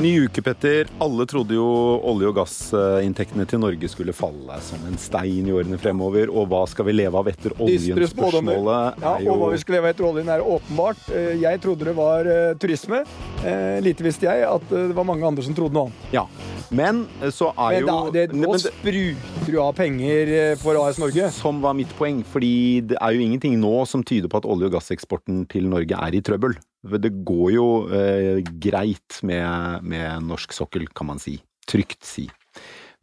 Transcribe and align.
Ny 0.00 0.14
uke, 0.24 0.40
Petter. 0.40 0.88
Alle 1.04 1.26
trodde 1.28 1.52
jo 1.52 1.64
olje- 2.08 2.30
og 2.30 2.38
gassinntektene 2.38 3.44
til 3.48 3.60
Norge 3.60 3.88
skulle 3.92 4.14
falle 4.16 4.56
som 4.64 4.80
en 4.88 4.96
stein 4.96 5.44
i 5.44 5.52
årene 5.52 5.76
fremover. 5.76 6.30
Og 6.32 6.46
hva 6.48 6.62
skal 6.70 6.86
vi 6.88 6.94
leve 6.94 7.20
av 7.20 7.28
etter 7.28 7.52
oljen? 7.60 8.00
Spørsmålet 8.08 9.02
Ja, 9.02 9.18
jo 9.20 9.34
og 9.34 9.42
hva 9.42 9.50
vi 9.52 9.58
skal 9.60 9.76
leve 9.76 9.90
av 9.90 9.92
etter 9.92 10.06
oljen 10.08 10.30
er 10.32 10.40
åpenbart. 10.40 11.02
Eh, 11.12 11.34
Jeg 11.42 11.60
trodde 11.60 11.84
det 11.84 11.94
var 11.98 12.24
eh, 12.24 12.54
turisme. 12.56 13.02
Eh, 13.44 13.76
Lite 13.84 14.06
visste 14.08 14.24
jeg 14.24 14.48
at 14.48 14.64
det 14.72 14.96
var 14.96 15.04
mange 15.04 15.26
andre 15.28 15.44
som 15.44 15.52
trodde 15.58 15.76
noe 15.76 15.90
annet. 15.90 16.08
Ja. 16.16 16.24
Men 16.70 17.04
så 17.28 17.50
er 17.52 17.82
Men 17.82 17.86
da, 17.92 17.98
jo 18.06 18.10
det, 18.16 18.24
Men 18.32 18.48
nå 18.48 18.56
spruter 18.56 19.52
du 19.52 19.60
av 19.60 19.74
penger 19.76 20.56
for 20.64 20.80
AS 20.80 20.96
Norge. 21.02 21.28
Som 21.34 21.60
var 21.60 21.76
mitt 21.76 21.92
poeng, 21.98 22.24
fordi 22.24 22.86
det 22.88 22.96
er 22.96 23.12
jo 23.12 23.20
ingenting 23.20 23.60
nå 23.60 23.84
som 23.86 24.00
tyder 24.02 24.32
på 24.32 24.40
at 24.40 24.48
olje- 24.48 24.64
og 24.72 24.78
gasseksporten 24.78 25.44
til 25.50 25.68
Norge 25.68 25.92
er 25.92 26.16
i 26.16 26.24
trøbbel. 26.24 26.56
Det 26.82 27.10
går 27.28 27.48
jo 27.52 27.66
eh, 27.92 28.40
greit 28.62 29.18
med, 29.26 29.82
med 29.84 30.22
norsk 30.24 30.52
sokkel, 30.56 30.86
kan 30.96 31.06
man 31.10 31.18
si. 31.20 31.36
Trygt 31.68 32.04
si. 32.08 32.24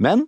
Men 0.01 0.25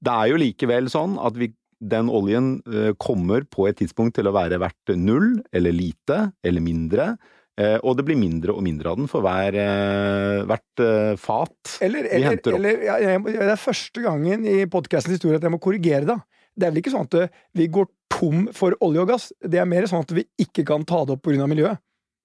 det 0.00 0.12
er 0.14 0.30
jo 0.32 0.38
likevel 0.40 0.88
sånn 0.92 1.18
at 1.20 1.36
vi, 1.36 1.50
den 1.80 2.08
oljen 2.08 2.62
eh, 2.66 2.92
kommer 2.98 3.44
på 3.50 3.66
et 3.68 3.76
tidspunkt 3.82 4.16
til 4.16 4.26
å 4.30 4.32
være 4.34 4.58
verdt 4.62 4.94
null, 4.96 5.42
eller 5.52 5.74
lite, 5.76 6.32
eller 6.42 6.64
mindre. 6.64 7.10
Eh, 7.58 7.76
og 7.82 7.96
det 7.98 8.04
blir 8.06 8.16
mindre 8.18 8.54
og 8.54 8.62
mindre 8.64 8.92
av 8.92 9.00
den 9.00 9.08
for 9.10 9.20
hver, 9.26 9.56
eh, 9.58 10.44
hvert 10.48 10.82
fat 11.18 11.76
Eller, 11.84 12.06
vi 12.08 12.22
henter 12.24 12.54
opp. 12.54 12.60
eller 12.62 12.84
ja, 12.86 13.18
må- 13.18 13.32
det 13.34 13.42
er 13.50 13.58
første 13.60 14.02
gangen 14.04 14.46
i 14.46 14.60
podkastens 14.70 15.18
historie 15.18 15.36
at 15.36 15.42
jeg 15.44 15.50
må 15.52 15.60
korrigere 15.60 16.06
deg. 16.06 16.22
Det 16.58 16.66
er 16.66 16.70
vel 16.72 16.80
ikke 16.82 16.94
sånn 16.94 17.06
at 17.10 17.34
vi 17.54 17.66
går 17.68 17.86
tom 18.10 18.46
for 18.54 18.74
olje 18.82 19.02
og 19.04 19.08
gass. 19.12 19.28
Det 19.42 19.58
er 19.60 19.66
mer 19.68 19.84
sånn 19.90 20.06
at 20.06 20.14
vi 20.16 20.24
ikke 20.40 20.64
kan 20.66 20.84
ta 20.88 21.04
det 21.04 21.14
opp 21.18 21.22
pga. 21.26 21.46
miljøet. 21.50 21.78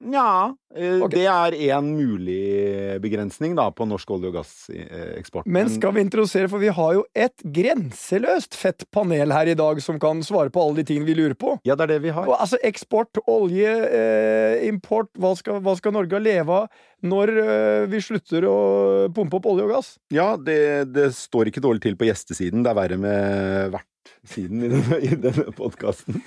Nja, 0.03 0.51
okay. 0.73 1.13
Det 1.13 1.23
er 1.31 1.55
én 1.69 1.91
mulig 1.95 2.99
begrensning 3.03 3.55
da, 3.55 3.69
på 3.71 3.85
norsk 3.87 4.09
olje- 4.11 4.31
og 4.31 4.37
gasseksport. 4.39 5.47
Men 5.47 5.69
skal 5.71 5.95
vi 5.95 6.03
introdusere, 6.03 6.49
for 6.51 6.59
vi 6.63 6.71
har 6.75 6.95
jo 6.97 7.05
et 7.15 7.45
grenseløst 7.55 8.57
fett 8.59 8.83
panel 8.91 9.31
her 9.35 9.53
i 9.53 9.55
dag 9.59 9.79
som 9.83 9.99
kan 10.01 10.23
svare 10.25 10.51
på 10.53 10.63
alle 10.63 10.81
de 10.81 10.87
tingene 10.91 11.07
vi 11.07 11.15
lurer 11.21 11.37
på. 11.39 11.55
Ja, 11.67 11.77
det 11.79 11.87
er 11.87 11.95
det 11.95 12.01
vi 12.07 12.15
har. 12.15 12.27
Og, 12.27 12.35
altså 12.35 12.59
eksport, 12.67 13.21
olje, 13.23 13.71
eh, 13.87 14.67
import, 14.67 15.13
hva 15.19 15.33
skal, 15.39 15.63
hva 15.63 15.77
skal 15.79 15.95
Norge 15.95 16.19
leve 16.23 16.63
av 16.63 16.83
når 17.03 17.33
eh, 17.39 17.87
vi 17.91 18.03
slutter 18.03 18.47
å 18.47 18.59
pumpe 19.15 19.39
opp 19.39 19.49
olje 19.53 19.67
og 19.67 19.73
gass? 19.77 19.95
Ja, 20.13 20.33
det, 20.35 20.91
det 20.91 21.11
står 21.15 21.51
ikke 21.51 21.63
dårlig 21.63 21.83
til 21.87 21.99
på 21.99 22.07
gjestesiden. 22.09 22.63
Det 22.63 22.71
er 22.73 22.79
verre 22.83 22.99
med 22.99 23.81
vertsiden 24.03 24.63
i 24.63 24.69
denne, 24.69 24.99
i 24.99 25.15
denne 25.15 25.51
podkasten. 25.55 26.21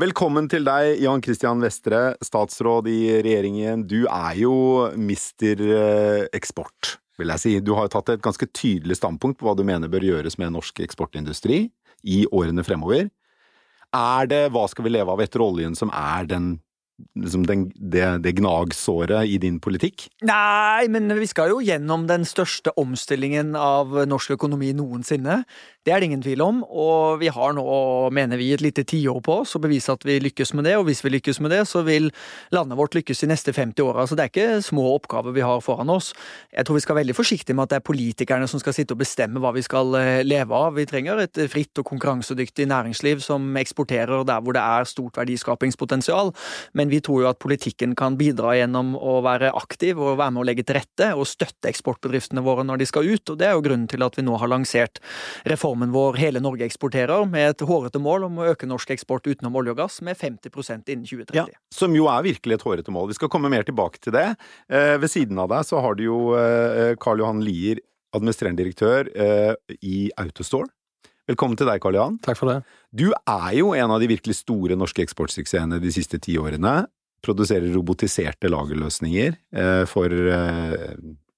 Velkommen 0.00 0.48
til 0.48 0.64
deg, 0.66 1.00
Jan 1.02 1.22
Christian 1.22 1.62
Vestre, 1.62 2.16
statsråd 2.24 2.88
i 2.88 3.22
regjeringen. 3.24 3.86
Du 3.88 4.04
er 4.06 4.34
jo 4.38 4.90
mister 4.96 5.60
eh, 5.60 6.26
eksport, 6.34 6.98
vil 7.18 7.32
jeg 7.34 7.42
si. 7.42 7.54
Du 7.60 7.74
har 7.74 7.88
jo 7.88 7.94
tatt 7.96 8.14
et 8.14 8.24
ganske 8.24 8.46
tydelig 8.52 8.98
standpunkt 9.00 9.40
på 9.40 9.48
hva 9.48 9.56
du 9.56 9.64
mener 9.64 9.88
bør 9.88 10.04
gjøres 10.04 10.38
med 10.38 10.54
norsk 10.54 10.80
eksportindustri 10.84 11.68
i 12.04 12.24
årene 12.32 12.64
fremover. 12.64 13.08
Er 13.94 14.28
det 14.28 14.44
hva 14.52 14.66
skal 14.68 14.88
vi 14.88 14.96
leve 14.96 15.12
av 15.12 15.22
etter 15.22 15.42
oljen 15.44 15.76
som 15.78 15.92
er 15.94 16.26
den, 16.26 16.56
liksom 17.14 17.44
den, 17.46 17.68
det, 17.78 18.02
det 18.24 18.34
gnagsåret 18.40 19.30
i 19.30 19.38
din 19.38 19.60
politikk? 19.62 20.08
Nei, 20.26 20.90
men 20.90 21.06
vi 21.14 21.28
skal 21.30 21.54
jo 21.54 21.62
gjennom 21.62 22.08
den 22.10 22.26
største 22.26 22.74
omstillingen 22.80 23.54
av 23.54 23.94
norsk 24.10 24.34
økonomi 24.34 24.72
noensinne. 24.74 25.44
Det 25.84 25.92
er 25.92 26.00
det 26.00 26.06
ingen 26.08 26.22
tvil 26.24 26.40
om, 26.40 26.62
og 26.64 27.18
vi 27.20 27.28
har 27.28 27.52
nå, 27.52 27.62
mener 28.16 28.40
vi, 28.40 28.48
et 28.54 28.62
lite 28.64 28.86
tiår 28.88 29.18
på 29.24 29.34
oss 29.42 29.52
å 29.56 29.60
bevise 29.60 29.92
at 29.92 30.04
vi 30.08 30.16
lykkes 30.22 30.54
med 30.56 30.64
det, 30.64 30.78
og 30.80 30.86
hvis 30.88 31.02
vi 31.04 31.12
lykkes 31.12 31.42
med 31.44 31.52
det, 31.52 31.60
så 31.68 31.82
vil 31.84 32.08
landet 32.56 32.78
vårt 32.78 32.96
lykkes 32.96 33.20
de 33.20 33.28
neste 33.28 33.52
50 33.52 33.84
åra. 33.84 34.06
Så 34.08 34.16
det 34.16 34.24
er 34.24 34.32
ikke 34.32 34.62
små 34.64 34.86
oppgaver 34.94 35.34
vi 35.36 35.44
har 35.44 35.60
foran 35.60 35.92
oss. 35.92 36.14
Jeg 36.48 36.64
tror 36.64 36.78
vi 36.78 36.84
skal 36.86 36.96
være 36.96 37.04
veldig 37.04 37.16
forsiktige 37.18 37.56
med 37.58 37.66
at 37.66 37.74
det 37.74 37.78
er 37.82 37.84
politikerne 37.84 38.48
som 38.48 38.62
skal 38.62 38.76
sitte 38.76 38.96
og 38.96 39.02
bestemme 39.02 39.42
hva 39.44 39.52
vi 39.52 39.64
skal 39.66 39.92
eh, 39.98 40.22
leve 40.24 40.56
av. 40.56 40.72
Vi 40.78 40.86
trenger 40.88 41.20
et 41.20 41.42
fritt 41.52 41.82
og 41.82 41.88
konkurransedyktig 41.90 42.64
næringsliv 42.70 43.20
som 43.24 43.44
eksporterer 43.60 44.24
der 44.24 44.40
hvor 44.40 44.56
det 44.56 44.64
er 44.64 44.88
stort 44.88 45.20
verdiskapingspotensial, 45.20 46.32
men 46.72 46.88
vi 46.92 47.02
tror 47.04 47.26
jo 47.26 47.30
at 47.34 47.42
politikken 47.44 47.92
kan 47.98 48.16
bidra 48.16 48.54
gjennom 48.56 48.94
å 48.96 49.18
være 49.26 49.52
aktiv 49.52 50.00
og 50.00 50.16
være 50.22 50.32
med 50.32 50.44
å 50.44 50.48
legge 50.48 50.64
til 50.64 50.78
rette 50.80 51.12
og 51.12 51.28
støtte 51.28 51.68
eksportbedriftene 51.68 52.44
våre 52.44 52.64
når 52.64 52.80
de 52.80 52.88
skal 52.88 53.12
ut, 53.12 53.34
og 53.34 53.40
det 53.40 53.50
er 53.50 53.58
jo 53.58 53.66
grunnen 53.68 53.90
til 53.90 54.06
at 54.06 54.16
vi 54.16 54.24
nå 54.24 54.40
har 54.40 54.48
lansert 54.48 55.02
reformen 55.74 55.92
vår 55.92 56.16
Hele 56.16 56.40
Norge 56.40 56.64
eksporterer, 56.64 57.26
med 57.26 57.50
et 57.50 57.60
hårete 57.66 57.98
mål 57.98 58.28
om 58.28 58.38
å 58.38 58.46
øke 58.52 58.66
norsk 58.66 58.90
eksport 58.94 59.26
utenom 59.26 59.54
olje 59.56 59.72
og 59.72 59.78
gass 59.78 60.00
med 60.02 60.16
50% 60.16 60.88
innen 60.88 61.04
2030. 61.04 61.34
Ja, 61.34 61.46
som 61.72 61.94
jo 61.94 62.06
er 62.06 62.22
virkelig 62.22 62.54
et 62.54 62.64
hårete 62.64 62.92
mål. 62.92 63.10
Vi 63.10 63.18
skal 63.18 63.28
komme 63.28 63.50
mer 63.50 63.64
tilbake 63.64 63.98
til 64.00 64.14
det. 64.14 64.36
Eh, 64.70 64.96
ved 64.98 65.10
siden 65.10 65.38
av 65.38 65.48
deg 65.50 65.64
så 65.66 65.80
har 65.82 65.96
du 65.96 66.04
jo 66.04 66.34
eh, 66.38 66.94
Karl 67.00 67.18
Johan 67.20 67.42
Lier, 67.42 67.80
administrerende 68.14 68.62
direktør 68.62 69.10
eh, 69.10 69.54
i 69.82 70.10
Autostore. 70.16 70.70
Velkommen 71.26 71.56
til 71.56 71.66
deg, 71.66 71.80
Karl 71.82 71.96
Johan. 71.96 72.20
Takk 72.22 72.38
for 72.38 72.52
det. 72.52 72.60
Du 72.92 73.08
er 73.10 73.50
jo 73.56 73.72
en 73.74 73.90
av 73.90 73.98
de 73.98 74.10
virkelig 74.10 74.38
store 74.44 74.76
norske 74.76 75.02
eksportsuksessene 75.02 75.80
de 75.82 75.92
siste 75.92 76.20
ti 76.22 76.36
årene. 76.38 76.84
Produserer 77.24 77.72
robotiserte 77.74 78.50
lagerløsninger 78.52 79.34
eh, 79.56 79.84
for 79.90 80.12
eh, 80.12 80.86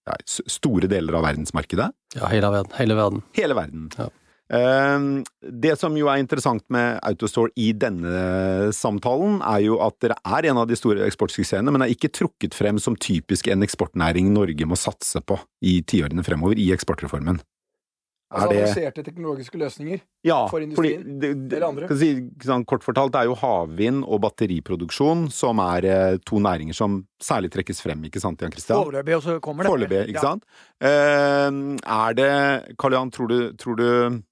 ja, 0.07 0.21
store 0.27 0.91
deler 0.91 1.17
av 1.17 1.25
verdensmarkedet. 1.27 1.89
Ja, 2.19 2.29
hele 2.35 2.51
verden. 2.53 2.77
Hele 2.77 2.99
verden. 2.99 3.27
Hele 3.39 3.57
verden. 3.59 3.91
Ja. 3.97 4.11
Eh, 4.51 5.23
Det 5.43 5.79
som 5.79 5.97
jo 5.99 6.07
er 6.11 6.19
interessant 6.23 6.63
med 6.71 7.01
Autostore 7.03 7.51
i 7.57 7.73
denne 7.73 8.71
samtalen, 8.75 9.41
er 9.43 9.65
jo 9.67 9.81
at 9.83 9.99
dere 10.01 10.17
er 10.25 10.51
en 10.51 10.59
av 10.63 10.69
de 10.69 10.77
store 10.79 11.07
eksportsuksessene, 11.07 11.71
men 11.73 11.83
er 11.83 11.93
ikke 11.95 12.11
trukket 12.13 12.55
frem 12.55 12.79
som 12.83 12.97
typisk 12.97 13.49
en 13.49 13.63
eksportnæring 13.67 14.31
Norge 14.35 14.67
må 14.67 14.77
satse 14.79 15.21
på 15.23 15.39
i 15.63 15.81
tiårene 15.83 16.25
fremover 16.27 16.59
i 16.59 16.71
eksportreformen. 16.75 17.41
Altså 18.35 18.49
Er 18.49 18.51
det 18.51 18.63
avanserte 18.67 19.03
teknologiske 19.07 19.55
løsninger. 19.57 20.01
ja, 20.27 20.49
for 20.51 20.59
industrien, 20.59 21.05
fordi 21.05 21.21
det, 21.21 21.57
eller 21.57 21.67
andre? 21.69 21.87
kan 21.89 21.97
si, 22.01 22.09
sånn, 22.43 22.65
kort 22.67 22.83
fortalt, 22.83 23.13
det 23.15 23.21
er 23.21 23.29
jo 23.31 23.37
havvind 23.39 24.03
og 24.03 24.21
batteriproduksjon 24.25 25.31
som 25.31 25.61
er 25.63 25.85
eh, 25.87 26.17
to 26.27 26.41
næringer 26.43 26.75
som 26.75 27.07
særlig 27.23 27.53
trekkes 27.55 27.81
frem, 27.81 28.03
ikke 28.03 28.21
sant, 28.21 28.43
Jan 28.43 28.51
Christian? 28.51 28.83
Foreløpig, 28.83 29.15
og 29.17 29.23
så 29.23 29.41
kommer 29.41 29.63
det. 29.63 29.71
Foreløpig, 29.71 30.09
ikke 30.11 30.19
Ja. 30.19 30.21
sant? 30.21 30.43
Eh, 30.81 31.79
er 31.87 32.15
det 32.19 32.77
Karl 32.77 32.93
Johan, 32.99 33.11
tror 33.13 33.29
du, 33.29 33.53
tror 33.55 33.77
du 33.77 34.23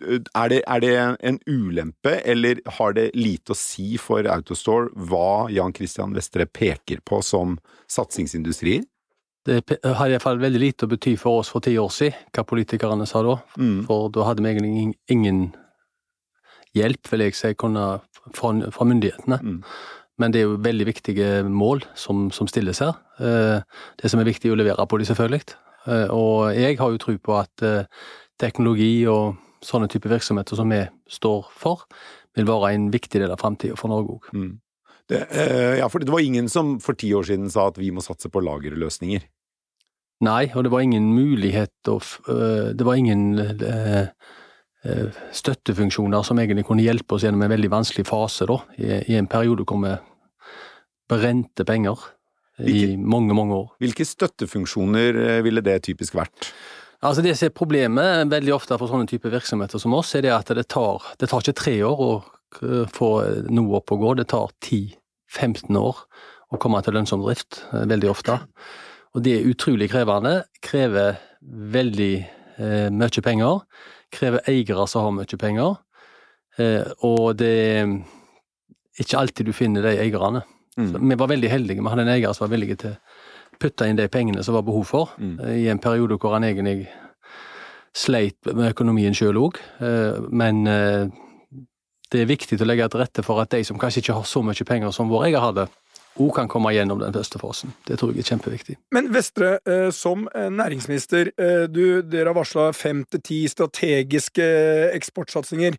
er 0.00 0.48
det, 0.52 0.60
er 0.66 0.80
det 0.80 0.92
en 1.26 1.38
ulempe, 1.46 2.12
eller 2.24 2.60
har 2.78 2.92
det 2.94 3.08
lite 3.18 3.52
å 3.54 3.58
si 3.58 3.96
for 3.98 4.26
Autostore 4.30 4.92
hva 5.08 5.48
Jan 5.50 5.74
Christian 5.74 6.14
Vestre 6.14 6.46
peker 6.46 7.00
på 7.04 7.18
som 7.26 7.56
satsingsindustrier? 7.90 8.84
Det 9.48 9.62
pe- 9.66 9.78
har 9.82 10.10
iallfall 10.12 10.38
veldig 10.42 10.60
lite 10.60 10.86
å 10.86 10.90
bety 10.92 11.16
for 11.18 11.40
oss 11.40 11.48
for 11.50 11.64
ti 11.64 11.72
år 11.80 11.90
siden, 11.94 12.18
hva 12.36 12.44
politikerne 12.44 13.06
sa 13.08 13.22
da. 13.24 13.38
Mm. 13.58 13.80
For 13.88 14.10
da 14.12 14.26
hadde 14.28 14.44
vi 14.44 14.50
egentlig 14.52 14.94
ingen 15.08 15.40
hjelp, 16.76 17.08
vil 17.10 17.24
jeg 17.26 17.34
si, 17.38 17.54
kunne, 17.58 17.86
fra, 18.36 18.52
fra 18.74 18.86
myndighetene. 18.88 19.38
Mm. 19.42 19.62
Men 20.18 20.34
det 20.34 20.40
er 20.42 20.48
jo 20.48 20.58
veldig 20.62 20.86
viktige 20.88 21.28
mål 21.46 21.84
som, 21.96 22.26
som 22.34 22.48
stilles 22.50 22.80
her. 22.82 22.96
Eh, 23.22 23.60
Det 24.02 24.10
som 24.10 24.20
er 24.20 24.26
viktig, 24.28 24.50
er 24.50 24.56
å 24.56 24.58
levere 24.60 24.86
på 24.90 24.98
de, 24.98 25.06
selvfølgelig. 25.08 25.42
Eh, 25.86 26.06
Og 26.14 26.54
jeg 26.58 26.78
har 26.80 26.90
jo 26.94 26.98
tro 27.02 27.14
på 27.22 27.36
at 27.38 27.62
eh, 27.66 27.84
teknologi 28.38 29.06
og 29.10 29.38
sånne 29.64 29.88
type 29.90 30.10
virksomheter 30.10 30.58
som 30.58 30.70
vi 30.72 30.82
står 31.10 31.48
for, 31.58 31.84
vil 32.36 32.48
være 32.48 32.72
en 32.74 32.88
viktig 32.94 33.20
del 33.20 33.32
av 33.34 33.40
framtida 33.40 33.76
for 33.78 33.92
Norge 33.92 34.18
òg. 34.18 34.30
Mm. 34.34 34.52
Det, 35.08 35.22
eh, 35.32 35.78
ja, 35.80 35.88
for 35.88 36.04
det 36.04 36.12
var 36.12 36.20
ingen 36.20 36.48
som 36.52 36.76
for 36.84 36.98
ti 36.98 37.14
år 37.16 37.24
siden 37.24 37.48
sa 37.50 37.68
at 37.70 37.78
vi 37.80 37.90
må 37.94 38.04
satse 38.04 38.28
på 38.28 38.42
lagerløsninger. 38.44 39.24
Nei, 40.26 40.48
og 40.54 40.66
det 40.66 40.72
var 40.74 40.82
ingen 40.82 41.12
mulighet 41.14 41.88
å 41.88 42.00
øh, 42.02 42.74
Det 42.74 42.84
var 42.84 42.98
ingen 42.98 43.38
øh, 43.38 44.08
støttefunksjoner 45.32 46.26
som 46.26 46.38
egentlig 46.38 46.66
kunne 46.66 46.82
hjelpe 46.82 47.14
oss 47.14 47.22
gjennom 47.22 47.44
en 47.46 47.52
veldig 47.54 47.70
vanskelig 47.70 48.06
fase, 48.08 48.46
da, 48.50 48.58
i, 48.78 49.14
en 49.14 49.30
periode 49.30 49.66
hvor 49.66 49.78
vi 49.84 49.94
brente 51.08 51.64
penger 51.64 52.02
i 52.58 52.64
Hvilke- 52.64 52.98
mange, 52.98 53.34
mange 53.34 53.54
år. 53.54 53.68
Hvilke 53.78 54.04
støttefunksjoner 54.04 55.22
eh, 55.22 55.42
ville 55.46 55.62
det 55.62 55.82
typisk 55.86 56.18
vært? 56.18 56.50
Altså 57.02 57.22
Det 57.22 57.36
som 57.38 57.46
er 57.46 57.54
problemet 57.54 58.30
veldig 58.32 58.54
ofte 58.56 58.78
for 58.78 58.90
sånne 58.90 59.06
type 59.06 59.30
virksomheter 59.30 59.78
som 59.78 59.94
oss, 59.94 60.16
er 60.18 60.24
det 60.26 60.34
at 60.34 60.50
det 60.56 60.66
tar, 60.72 61.04
det 61.20 61.28
tar 61.30 61.44
ikke 61.44 61.60
tre 61.60 61.76
år 61.86 62.00
å 62.02 62.10
øh, 62.64 62.88
få 62.90 63.10
noe 63.54 63.78
opp 63.78 63.94
og 63.94 64.02
gå, 64.02 64.14
det 64.18 64.26
tar 64.32 64.50
10-15 64.66 65.78
år 65.78 66.02
å 66.50 66.58
komme 66.58 66.80
til 66.82 66.96
lønnsom 66.98 67.22
drift, 67.22 67.62
øh, 67.70 67.86
veldig 67.90 68.10
ofte. 68.10 68.40
Og 69.14 69.22
det 69.24 69.36
er 69.36 69.46
utrolig 69.50 69.90
krevende, 69.92 70.42
krever 70.64 71.20
veldig 71.78 72.14
eh, 72.18 72.88
mye 72.90 73.24
penger, 73.24 73.62
krever 74.14 74.50
eiere 74.50 74.86
som 74.90 75.06
har 75.06 75.16
mye 75.20 75.40
penger, 75.40 75.78
eh, 76.58 76.84
og 77.06 77.38
det 77.38 77.54
er 77.78 77.92
ikke 78.98 79.22
alltid 79.22 79.48
du 79.48 79.54
finner 79.54 79.86
de 79.86 79.94
eierne. 80.02 80.42
Mm. 80.78 80.92
Vi 81.10 81.18
var 81.18 81.30
veldig 81.30 81.50
heldige, 81.50 81.82
vi 81.82 81.90
hadde 81.90 82.06
en 82.06 82.14
eier 82.16 82.34
som 82.34 82.46
var 82.46 82.56
villig 82.56 82.78
til 82.82 82.98
å 83.58 83.62
putte 83.66 83.88
inn 83.90 83.98
de 83.98 84.06
pengene 84.08 84.44
som 84.46 84.54
var 84.54 84.62
behov 84.62 84.86
for, 84.86 85.10
Mm. 85.18 85.36
eh, 85.44 85.56
i 85.64 85.68
en 85.68 85.78
periode 85.82 86.18
hvor 86.18 86.32
han 86.38 86.44
egentlig 86.46 86.86
sleit 87.94 88.36
med 88.46 88.70
økonomien 88.72 89.14
sjøl 89.16 89.36
òg, 89.40 89.58
men 90.30 90.66
eh, 90.70 91.08
det 92.12 92.20
er 92.22 92.30
viktig 92.30 92.60
å 92.60 92.68
legge 92.68 92.86
til 92.92 93.00
rette 93.02 93.24
for 93.26 93.40
at 93.42 93.50
de 93.50 93.64
som 93.66 93.78
kanskje 93.80 94.02
ikke 94.04 94.14
har 94.14 94.24
så 94.28 94.42
mye 94.44 94.64
penger 94.68 94.92
som 94.94 95.10
vår 95.10 95.26
eier 95.28 95.42
hadde, 95.42 95.66
òg 96.18 96.32
kan 96.34 96.48
komme 96.50 96.72
gjennom 96.74 96.98
den 96.98 97.12
første 97.14 97.38
fasen. 97.38 97.72
Det 97.86 97.98
tror 97.98 98.12
jeg 98.14 98.24
er 98.24 98.30
kjempeviktig. 98.32 98.76
Men 98.94 99.10
Vestre, 99.14 99.58
eh, 99.66 99.90
som 99.94 100.28
eh, 100.34 100.48
næringsminister, 100.50 101.32
eh, 101.38 101.66
du, 101.70 102.02
dere 102.02 102.32
har 102.32 102.38
varsla 102.38 102.72
fem 102.74 103.04
til 103.10 103.20
ti 103.22 103.40
strategiske 103.50 104.46
eksportsatsinger. 104.94 105.76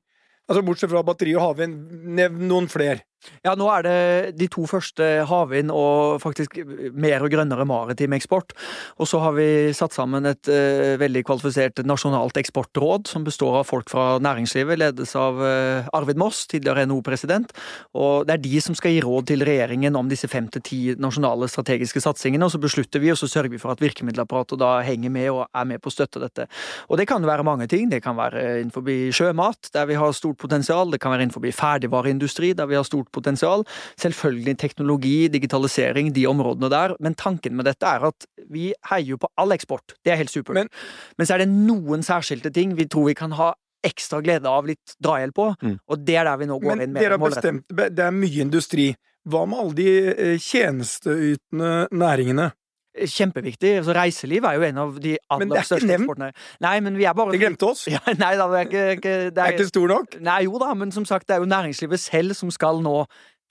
Altså 0.50 0.64
Bortsett 0.66 0.90
fra 0.90 1.04
batteri 1.06 1.36
og 1.38 1.44
havvind, 1.44 1.76
nevn 2.18 2.48
noen 2.50 2.68
flere. 2.72 3.04
Ja, 3.44 3.54
nå 3.60 3.68
er 3.72 3.84
det 3.84 3.98
de 4.40 4.48
to 4.52 4.64
første 4.70 5.06
havvind 5.28 5.72
og 5.76 6.20
faktisk 6.24 6.56
mer 6.96 7.24
og 7.24 7.32
grønnere 7.34 7.66
maritim 7.68 8.16
eksport. 8.16 8.54
Og 9.00 9.10
så 9.12 9.20
har 9.24 9.36
vi 9.36 9.48
satt 9.76 9.96
sammen 9.96 10.28
et 10.30 10.50
uh, 10.52 10.96
veldig 11.00 11.24
kvalifisert 11.28 11.82
nasjonalt 11.88 12.40
eksportråd 12.40 13.10
som 13.12 13.26
består 13.28 13.60
av 13.62 13.68
folk 13.68 13.92
fra 13.92 14.06
næringslivet, 14.24 14.80
ledes 14.80 15.16
av 15.20 15.40
uh, 15.44 15.90
Arvid 15.96 16.20
Moss, 16.20 16.46
tidligere 16.52 16.86
NHO-president. 16.88 17.52
Og 18.00 18.28
det 18.28 18.38
er 18.38 18.44
de 18.46 18.64
som 18.64 18.78
skal 18.78 18.96
gi 18.96 19.04
råd 19.04 19.30
til 19.34 19.44
regjeringen 19.48 20.00
om 20.00 20.12
disse 20.12 20.30
fem 20.32 20.48
til 20.52 20.64
ti 20.66 20.80
nasjonale 21.00 21.50
strategiske 21.52 22.04
satsingene. 22.04 22.48
Og 22.48 22.56
så 22.56 22.64
beslutter 22.64 23.04
vi, 23.04 23.12
og 23.12 23.20
så 23.20 23.28
sørger 23.32 23.52
vi 23.56 23.62
for 23.62 23.76
at 23.76 23.84
virkemiddelapparatet 23.84 24.60
da 24.64 24.78
henger 24.86 25.14
med 25.16 25.32
og 25.34 25.44
er 25.48 25.68
med 25.68 25.84
på 25.84 25.92
å 25.92 25.96
støtte 25.98 26.24
dette. 26.24 26.48
Og 26.88 27.00
det 27.00 27.10
kan 27.12 27.26
være 27.28 27.48
mange 27.48 27.68
ting. 27.72 27.92
Det 27.92 28.02
kan 28.06 28.18
være 28.20 28.62
innenfor 28.64 28.88
sjømat, 29.16 29.74
der 29.76 29.88
vi 29.92 30.00
har 30.00 30.16
stort 30.16 30.40
potensial. 30.40 30.88
Det 30.92 31.02
kan 31.04 31.12
være 31.12 31.28
innenfor 31.28 31.44
ferdigvareindustri, 31.60 32.54
der 32.56 32.70
vi 32.70 32.80
har 32.80 32.88
stort 32.88 33.09
potensial. 33.16 33.66
Selvfølgelig 34.02 34.58
teknologi, 34.62 35.16
digitalisering, 35.32 36.14
de 36.16 36.28
områdene 36.30 36.72
der. 36.74 36.96
Men 37.00 37.18
tanken 37.20 37.58
med 37.58 37.70
dette 37.70 37.88
er 37.88 38.10
at 38.12 38.30
vi 38.50 38.72
heier 38.92 39.16
jo 39.16 39.22
på 39.22 39.32
all 39.40 39.56
eksport. 39.56 39.98
Det 40.04 40.14
er 40.14 40.22
helt 40.22 40.34
supert. 40.34 40.56
Men, 40.58 40.70
men 41.18 41.30
så 41.30 41.36
er 41.36 41.44
det 41.44 41.52
noen 41.54 42.06
særskilte 42.06 42.54
ting 42.56 42.76
vi 42.78 42.88
tror 42.90 43.10
vi 43.10 43.18
kan 43.18 43.36
ha 43.38 43.54
ekstra 43.86 44.20
glede 44.24 44.50
av 44.50 44.68
litt 44.68 44.96
drahjelp 45.00 45.36
på, 45.36 45.46
mm. 45.62 45.76
og 45.88 46.02
det 46.04 46.18
er 46.20 46.28
der 46.28 46.40
vi 46.42 46.48
nå 46.50 46.58
går 46.60 46.82
inn 46.84 46.96
med 46.96 47.00
dere 47.00 47.16
har 47.16 47.24
bestemt, 47.24 47.64
Det 47.72 48.04
er 48.04 48.16
mye 48.16 48.42
industri. 48.44 48.90
Hva 49.30 49.46
med 49.48 49.62
alle 49.62 49.76
de 49.78 49.92
eh, 50.12 50.36
tjenesteytende 50.42 51.88
næringene? 51.92 52.50
Kjempeviktig. 52.98 53.76
Altså, 53.80 53.94
reiseliv 53.94 54.46
er 54.50 54.58
jo 54.58 54.64
en 54.66 54.80
av 54.82 54.96
de 55.02 55.14
aller 55.32 55.66
største 55.68 55.94
eksportene. 55.94 56.32
Nei, 56.66 56.76
men 56.84 56.98
vi 56.98 57.06
er 57.06 57.14
bare 57.18 57.36
De 57.36 57.42
glemte 57.42 57.70
oss? 57.70 57.86
Ja, 57.94 58.02
nei 58.18 58.34
da, 58.40 58.48
det 58.52 58.60
er 58.60 58.70
ikke, 58.70 58.86
ikke 58.98 59.16
det 59.30 59.38
er, 59.38 59.46
er 59.46 59.58
ikke 59.58 59.70
stor 59.70 59.92
nok? 59.94 60.18
Nei, 60.26 60.40
jo 60.48 60.62
da, 60.62 60.72
men 60.78 60.92
som 60.96 61.06
sagt, 61.08 61.28
det 61.30 61.38
er 61.38 61.44
jo 61.44 61.50
næringslivet 61.50 62.02
selv 62.02 62.36
som 62.38 62.52
skal 62.54 62.82
nå 62.86 63.04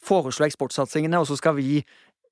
foreslå 0.04 0.46
eksportsatsingene, 0.46 1.18
og 1.18 1.26
så 1.26 1.38
skal 1.38 1.56
vi 1.56 1.80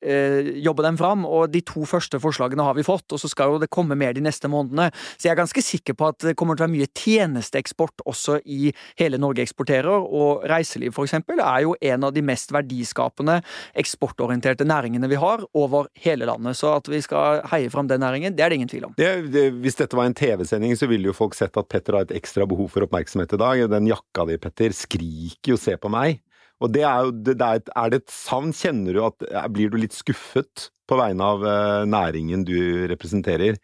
jobbe 0.03 0.85
dem 0.87 0.99
fram. 1.01 1.25
Og 1.29 1.51
de 1.53 1.63
to 1.67 1.85
første 1.89 2.21
forslagene 2.23 2.65
har 2.67 2.77
vi 2.77 2.87
fått, 2.87 3.09
og 3.13 3.21
så 3.21 3.31
skal 3.31 3.55
jo 3.55 3.63
det 3.63 3.71
komme 3.73 3.97
mer 3.99 4.15
de 4.17 4.25
neste 4.25 4.51
månedene. 4.51 4.91
Så 5.17 5.29
jeg 5.29 5.35
er 5.35 5.41
ganske 5.41 5.65
sikker 5.65 5.97
på 5.99 6.11
at 6.13 6.29
det 6.29 6.37
kommer 6.39 6.57
til 6.57 6.65
å 6.65 6.69
være 6.69 6.77
mye 6.77 6.91
tjenesteeksport 6.93 8.05
også 8.07 8.41
i 8.45 8.73
hele 9.01 9.21
Norge 9.23 9.45
eksporterer. 9.45 10.07
Og 10.07 10.47
reiseliv, 10.51 10.95
for 10.97 11.09
eksempel, 11.09 11.41
er 11.43 11.65
jo 11.67 11.77
en 11.81 12.07
av 12.09 12.15
de 12.17 12.25
mest 12.27 12.53
verdiskapende 12.55 13.41
eksportorienterte 13.79 14.67
næringene 14.69 15.11
vi 15.11 15.21
har 15.21 15.45
over 15.57 15.91
hele 16.05 16.29
landet. 16.29 16.59
Så 16.59 16.75
at 16.77 16.91
vi 16.91 17.03
skal 17.05 17.43
heie 17.53 17.73
fram 17.73 17.91
den 17.91 18.03
næringen, 18.05 18.37
det 18.37 18.45
er 18.45 18.53
det 18.53 18.61
ingen 18.61 18.73
tvil 18.73 18.91
om. 18.91 18.97
Det, 18.99 19.11
det, 19.33 19.49
hvis 19.65 19.79
dette 19.81 19.99
var 19.99 20.09
en 20.09 20.17
TV-sending, 20.17 20.77
så 20.79 20.89
ville 20.91 21.11
jo 21.11 21.17
folk 21.17 21.37
sett 21.39 21.57
at 21.57 21.71
Petter 21.73 21.99
har 21.99 22.07
et 22.07 22.17
ekstra 22.19 22.47
behov 22.49 22.71
for 22.75 22.87
oppmerksomhet 22.87 23.37
i 23.37 23.43
dag. 23.43 23.67
Den 23.73 23.91
jakka 23.91 24.27
di, 24.29 24.39
Petter, 24.41 24.75
skriker 24.77 25.55
jo 25.55 25.61
'se 25.61 25.77
på 25.77 25.93
meg'. 25.93 26.21
Og 26.65 26.73
det 26.73 26.87
er 26.89 27.05
jo 27.05 27.13
det 27.13 27.37
er, 27.37 27.61
er 27.77 27.93
det 27.93 28.03
et 28.03 28.15
savn? 28.15 28.55
Kjenner 28.57 28.97
du 28.97 29.03
at 29.05 29.27
Blir 29.53 29.73
du 29.73 29.79
litt 29.81 29.97
skuffet 29.97 30.71
på 30.89 30.99
vegne 31.01 31.27
av 31.35 31.45
uh, 31.45 31.83
næringen 31.89 32.47
du 32.49 32.87
representerer? 32.89 33.59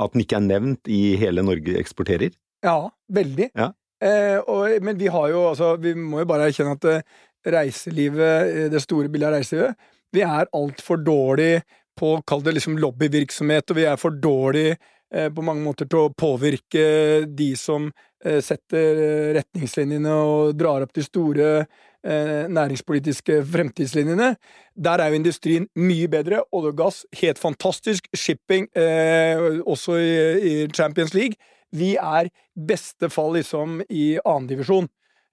At 0.00 0.14
den 0.14 0.24
ikke 0.24 0.38
er 0.38 0.46
nevnt 0.46 0.88
i 0.88 1.18
hele 1.20 1.44
Norge 1.44 1.76
eksporterer? 1.80 2.32
Ja, 2.64 2.88
veldig. 3.12 3.50
Ja. 3.58 3.72
Eh, 4.02 4.38
og, 4.50 4.72
men 4.82 4.96
vi 4.98 5.06
har 5.14 5.28
jo 5.30 5.44
altså 5.52 5.76
Vi 5.78 5.92
må 5.94 6.22
jo 6.22 6.26
bare 6.26 6.48
erkjenne 6.48 6.74
at 6.74 6.86
uh, 6.88 7.20
reiselivet, 7.46 8.48
eh, 8.48 8.70
det 8.70 8.80
store 8.82 9.10
bildet 9.10 9.28
av 9.28 9.36
reiselivet, 9.36 9.92
vi 10.12 10.22
er 10.26 10.50
altfor 10.54 11.00
dårlig 11.02 11.62
på 11.98 12.16
å 12.16 12.24
kalle 12.26 12.48
det 12.48 12.56
liksom 12.58 12.78
lobbyvirksomhet, 12.80 13.70
og 13.70 13.78
vi 13.78 13.86
er 13.88 14.00
for 14.00 14.14
dårlig 14.14 14.68
eh, 14.72 15.28
på 15.32 15.44
mange 15.44 15.64
måter 15.64 15.88
til 15.90 16.06
å 16.06 16.12
påvirke 16.14 16.84
de 17.28 17.48
som 17.58 17.88
eh, 18.24 18.40
setter 18.44 19.34
retningslinjene 19.38 20.14
og 20.14 20.54
drar 20.58 20.86
opp 20.86 20.94
de 20.96 21.04
store 21.06 21.48
Eh, 21.52 21.66
næringspolitiske 22.02 23.44
fremtidslinjene. 23.46 24.32
Der 24.74 25.02
er 25.02 25.08
jo 25.12 25.20
industrien 25.20 25.68
mye 25.76 26.08
bedre. 26.08 26.42
Olje 26.52 26.72
og 26.72 26.78
gass, 26.78 27.04
helt 27.20 27.38
fantastisk. 27.38 28.08
Shipping, 28.14 28.68
eh, 28.76 29.60
også 29.66 29.98
i, 30.00 30.14
i, 30.50 30.68
Champions 30.74 31.14
League. 31.14 31.36
Vi 31.72 31.94
er 31.96 32.28
beste 32.56 33.10
fall 33.10 33.36
liksom 33.36 33.80
i 33.90 34.18
annendivisjon. 34.24 34.88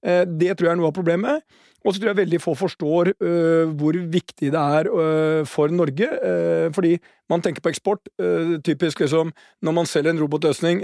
Eh, 0.06 0.26
det 0.26 0.58
tror 0.58 0.70
jeg 0.70 0.76
er 0.76 0.80
noe 0.80 0.92
av 0.92 0.96
problemet. 0.96 1.42
Og 1.86 1.94
så 1.94 2.02
tror 2.02 2.12
jeg 2.12 2.20
veldig 2.20 2.42
få 2.44 2.54
forstår 2.60 3.14
uh, 3.24 3.72
hvor 3.80 3.96
viktig 3.96 4.50
det 4.52 4.60
er 4.60 4.90
uh, 4.92 5.46
for 5.48 5.72
Norge. 5.72 6.10
Uh, 6.20 6.68
fordi 6.76 6.98
man 7.32 7.42
tenker 7.42 7.64
på 7.64 7.72
eksport. 7.72 8.10
typisk 8.66 9.00
liksom 9.00 9.32
når 9.62 9.72
man 9.72 9.86
selger 9.86 10.12
en 10.12 10.20
robotløsning 10.20 10.82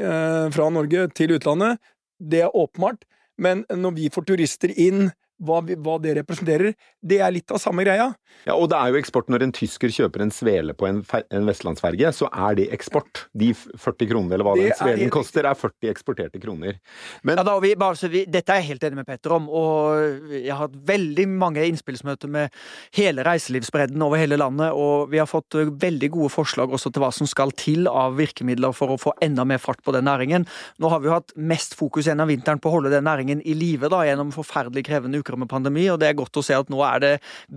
fra 0.54 0.70
Norge 0.70 1.08
til 1.18 1.34
utlandet. 1.36 1.80
Det 2.22 2.42
er 2.46 2.56
åpenbart. 2.56 3.02
Men 3.38 3.66
når 3.70 3.92
vi 3.98 4.10
får 4.14 4.28
turister 4.30 4.72
inn 4.78 5.10
hva, 5.44 5.60
hva, 5.62 5.98
det 6.02 6.16
representerer, 6.20 6.76
det 7.04 7.20
er 7.24 7.34
litt 7.36 7.52
av 7.52 7.60
samme 7.62 7.84
greia. 7.86 8.12
Ja, 8.46 8.56
og 8.56 8.70
det 8.72 8.78
er 8.78 8.92
jo 8.92 9.00
eksport 9.00 9.30
når 9.32 9.46
en 9.46 9.54
tysker 9.56 9.92
kjøper 9.92 10.24
en 10.26 10.32
svele 10.34 10.76
på 10.78 10.88
en, 10.88 11.02
en 11.04 11.50
vestlandsferge, 11.50 12.12
så 12.16 12.30
er 12.32 12.58
det 12.60 12.68
eksport. 12.76 13.26
De 13.36 13.52
40 13.56 14.10
kronene 14.12 14.38
eller 14.38 14.48
hva 14.48 14.56
det 14.58 14.70
den 14.70 14.80
svelen 14.80 15.12
koster, 15.14 15.48
er 15.48 15.58
40 15.58 15.92
eksporterte 15.92 16.42
kroner. 16.44 16.80
Men, 17.24 17.40
ja, 17.40 17.46
da, 17.48 17.56
vi, 17.64 17.74
bare, 17.80 18.12
vi, 18.12 18.24
dette 18.32 18.54
er 18.54 18.62
jeg 18.62 18.72
helt 18.74 18.88
enig 18.88 19.02
med 19.02 19.10
Petter 19.10 19.36
om, 19.36 19.50
og 19.50 20.32
jeg 20.34 20.52
har 20.52 20.66
hatt 20.66 20.78
veldig 20.88 21.28
mange 21.32 21.66
innspillsmøter 21.68 22.32
med 22.32 22.56
hele 22.98 23.26
reiselivsbredden 23.28 24.06
over 24.06 24.22
hele 24.22 24.40
landet, 24.40 24.72
og 24.76 25.12
vi 25.12 25.22
har 25.22 25.30
fått 25.30 25.58
veldig 25.82 26.12
gode 26.16 26.32
forslag 26.34 26.74
også 26.76 26.94
til 26.94 27.04
hva 27.04 27.12
som 27.16 27.30
skal 27.30 27.54
til 27.60 27.90
av 27.92 28.16
virkemidler 28.20 28.76
for 28.76 28.94
å 28.94 29.00
få 29.02 29.16
enda 29.26 29.46
mer 29.48 29.62
fart 29.64 29.84
på 29.86 29.94
den 29.96 30.08
næringen. 30.08 30.48
Nå 30.80 30.92
har 30.92 31.02
vi 31.02 31.10
jo 31.10 31.18
hatt 31.18 31.36
mest 31.36 31.76
fokus 31.78 32.10
gjennom 32.10 32.30
vinteren 32.30 32.62
på 32.62 32.72
å 32.72 32.78
holde 32.78 32.94
den 32.94 33.08
næringen 33.08 33.42
i 33.46 33.56
live 33.58 33.90
gjennom 34.06 34.32
forferdelig 34.36 34.86
krevende 34.88 35.20
uker 35.22 35.25
med 35.34 35.50
pandemi, 35.50 35.88
og 35.90 35.98
det 36.00 36.12
er 36.12 36.18
godt 36.18 36.38
å 36.38 36.44
se 36.46 36.54
at 36.54 36.70
nå 36.70 36.82
er 36.86 37.02
det 37.02 37.12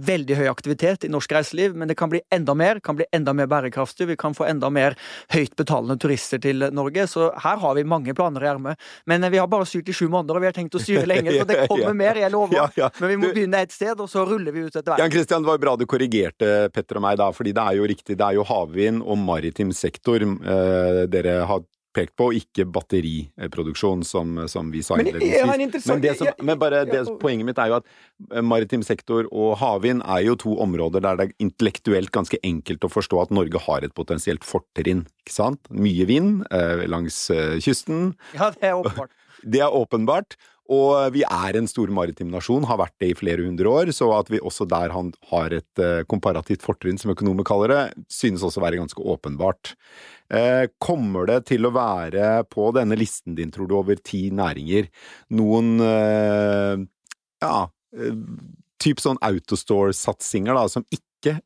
veldig 0.09 0.39
høy 0.41 0.47
aktivitet 0.49 1.05
i 1.05 1.13
norsk 1.13 1.33
reiseliv, 1.37 1.77
men 1.77 1.91
det 1.91 1.99
kan 2.01 2.09
bli 2.09 2.23
enda 2.35 2.55
mer, 2.57 2.81
kan 2.81 2.97
bli 2.97 3.05
enda 3.13 3.35
mer 3.37 3.51
bærekraftig, 3.51 4.09
vi 4.09 4.17
kan 4.17 4.37
få 4.37 4.49
enda 4.49 4.71
mer 4.73 4.97
høyt 5.35 5.55
betalende 5.59 5.99
turister 6.01 6.41
til 6.43 6.71
Norge, 6.75 7.05
så 7.11 7.29
her 7.45 7.61
har 7.61 7.77
vi 7.77 7.85
mange 7.85 8.15
planer 8.17 8.45
i 8.45 8.51
ermet. 8.51 8.89
Men 9.05 9.29
vi 9.29 9.41
har 9.41 9.49
bare 9.51 9.69
styrt 9.69 9.93
i 9.93 9.97
sju 9.97 10.09
måneder, 10.09 10.39
og 10.39 10.45
vi 10.45 10.51
har 10.51 10.57
tenkt 10.57 10.79
å 10.79 10.83
styre 10.83 11.05
lenge, 11.09 11.37
så 11.37 11.47
det 11.49 11.61
kommer 11.71 11.97
mer, 11.97 12.21
jeg 12.23 12.33
lover. 12.33 12.57
Ja, 12.57 12.69
ja. 12.79 12.91
Men 13.03 13.13
vi 13.13 13.21
må 13.21 13.33
begynne 13.37 13.63
et 13.67 13.75
sted, 13.75 14.01
og 14.01 14.09
så 14.11 14.25
ruller 14.29 14.55
vi 14.55 14.65
ut 14.67 14.73
etter 14.73 14.89
hvert. 14.91 15.05
Jan 15.05 15.13
Christian, 15.13 15.45
det 15.45 15.53
var 15.53 15.63
bra 15.63 15.77
du 15.77 15.85
korrigerte 15.91 16.53
Petter 16.75 17.01
og 17.01 17.05
meg, 17.05 17.19
da, 17.21 17.31
fordi 17.35 17.55
det 17.57 17.65
er 17.65 17.81
jo 17.81 17.89
riktig, 17.91 18.19
det 18.19 18.25
er 18.25 18.39
jo 18.39 18.47
havvind 18.49 19.05
og 19.05 19.21
maritim 19.21 19.75
sektor 19.77 20.25
eh, 20.25 21.03
dere 21.11 21.43
har 21.49 21.67
pekt 21.99 22.15
på, 22.19 22.31
ikke 22.39 22.67
batteriproduksjon, 22.75 24.05
som, 24.07 24.39
som 24.51 24.73
vi 24.73 24.83
sa 24.87 24.99
innledningsvis. 24.99 25.89
Men, 25.91 26.03
det 26.05 26.15
som, 26.21 26.31
men 26.47 26.61
bare 26.61 26.85
det, 26.89 27.05
poenget 27.23 27.49
mitt 27.49 27.61
er 27.63 27.73
jo 27.73 27.79
at 27.81 27.89
eh, 28.33 28.43
maritim 28.45 28.85
sektor 28.87 29.29
og 29.29 29.57
havvind 29.61 30.05
er 30.07 30.25
jo 30.29 30.39
to 30.41 30.57
områder 30.63 31.05
der 31.05 31.19
det 31.19 31.29
er 31.29 31.47
intellektuelt 31.49 32.13
ganske 32.15 32.41
enkelt 32.47 32.87
å 32.87 32.93
forstå 32.93 33.23
at 33.25 33.35
Norge 33.35 33.63
har 33.67 33.87
et 33.87 33.95
potensielt 33.99 34.47
fortrinn. 34.47 35.07
Ikke 35.25 35.35
sant? 35.35 35.63
Mye 35.75 36.09
vind 36.09 36.45
eh, 36.55 36.87
langs 36.91 37.27
eh, 37.35 37.59
kysten. 37.65 38.13
Ja, 38.39 38.53
det 38.55 38.73
er 38.73 38.79
åpenbart. 38.81 39.15
Det 39.39 39.61
er 39.63 39.71
åpenbart. 39.71 40.35
Og 40.69 41.15
vi 41.15 41.23
er 41.25 41.57
en 41.57 41.69
stor 41.71 41.89
maritim 41.95 42.29
nasjon, 42.33 42.67
har 42.69 42.81
vært 42.81 42.97
det 43.01 43.09
i 43.13 43.17
flere 43.17 43.47
hundre 43.47 43.71
år, 43.73 43.93
så 43.97 44.11
at 44.19 44.29
vi 44.29 44.41
også 44.41 44.67
der 44.69 44.93
han 44.93 45.15
har 45.31 45.55
et 45.57 45.81
eh, 45.81 46.03
komparativt 46.11 46.65
fortrinn, 46.67 47.01
som 47.01 47.15
økonomer 47.15 47.47
kaller 47.49 47.73
det, 47.73 47.81
synes 48.13 48.45
også 48.45 48.61
å 48.61 48.67
være 48.67 48.81
ganske 48.83 49.07
åpenbart. 49.15 49.73
Eh, 50.29 50.67
kommer 50.77 51.29
det 51.31 51.39
til 51.49 51.65
å 51.65 51.73
være 51.73 52.45
på 52.53 52.69
denne 52.77 52.99
listen 53.01 53.39
din, 53.39 53.53
tror 53.55 53.71
du, 53.71 53.79
over 53.81 53.97
ti 54.05 54.27
næringer, 54.29 54.91
noen 55.41 55.79
eh, 55.81 56.85
ja, 57.41 57.57
typ 58.83 59.01
sånn 59.01 59.21
autostore-satsinger 59.25 60.59
da, 60.59 60.69
som 60.69 60.85
ikke 60.93 61.39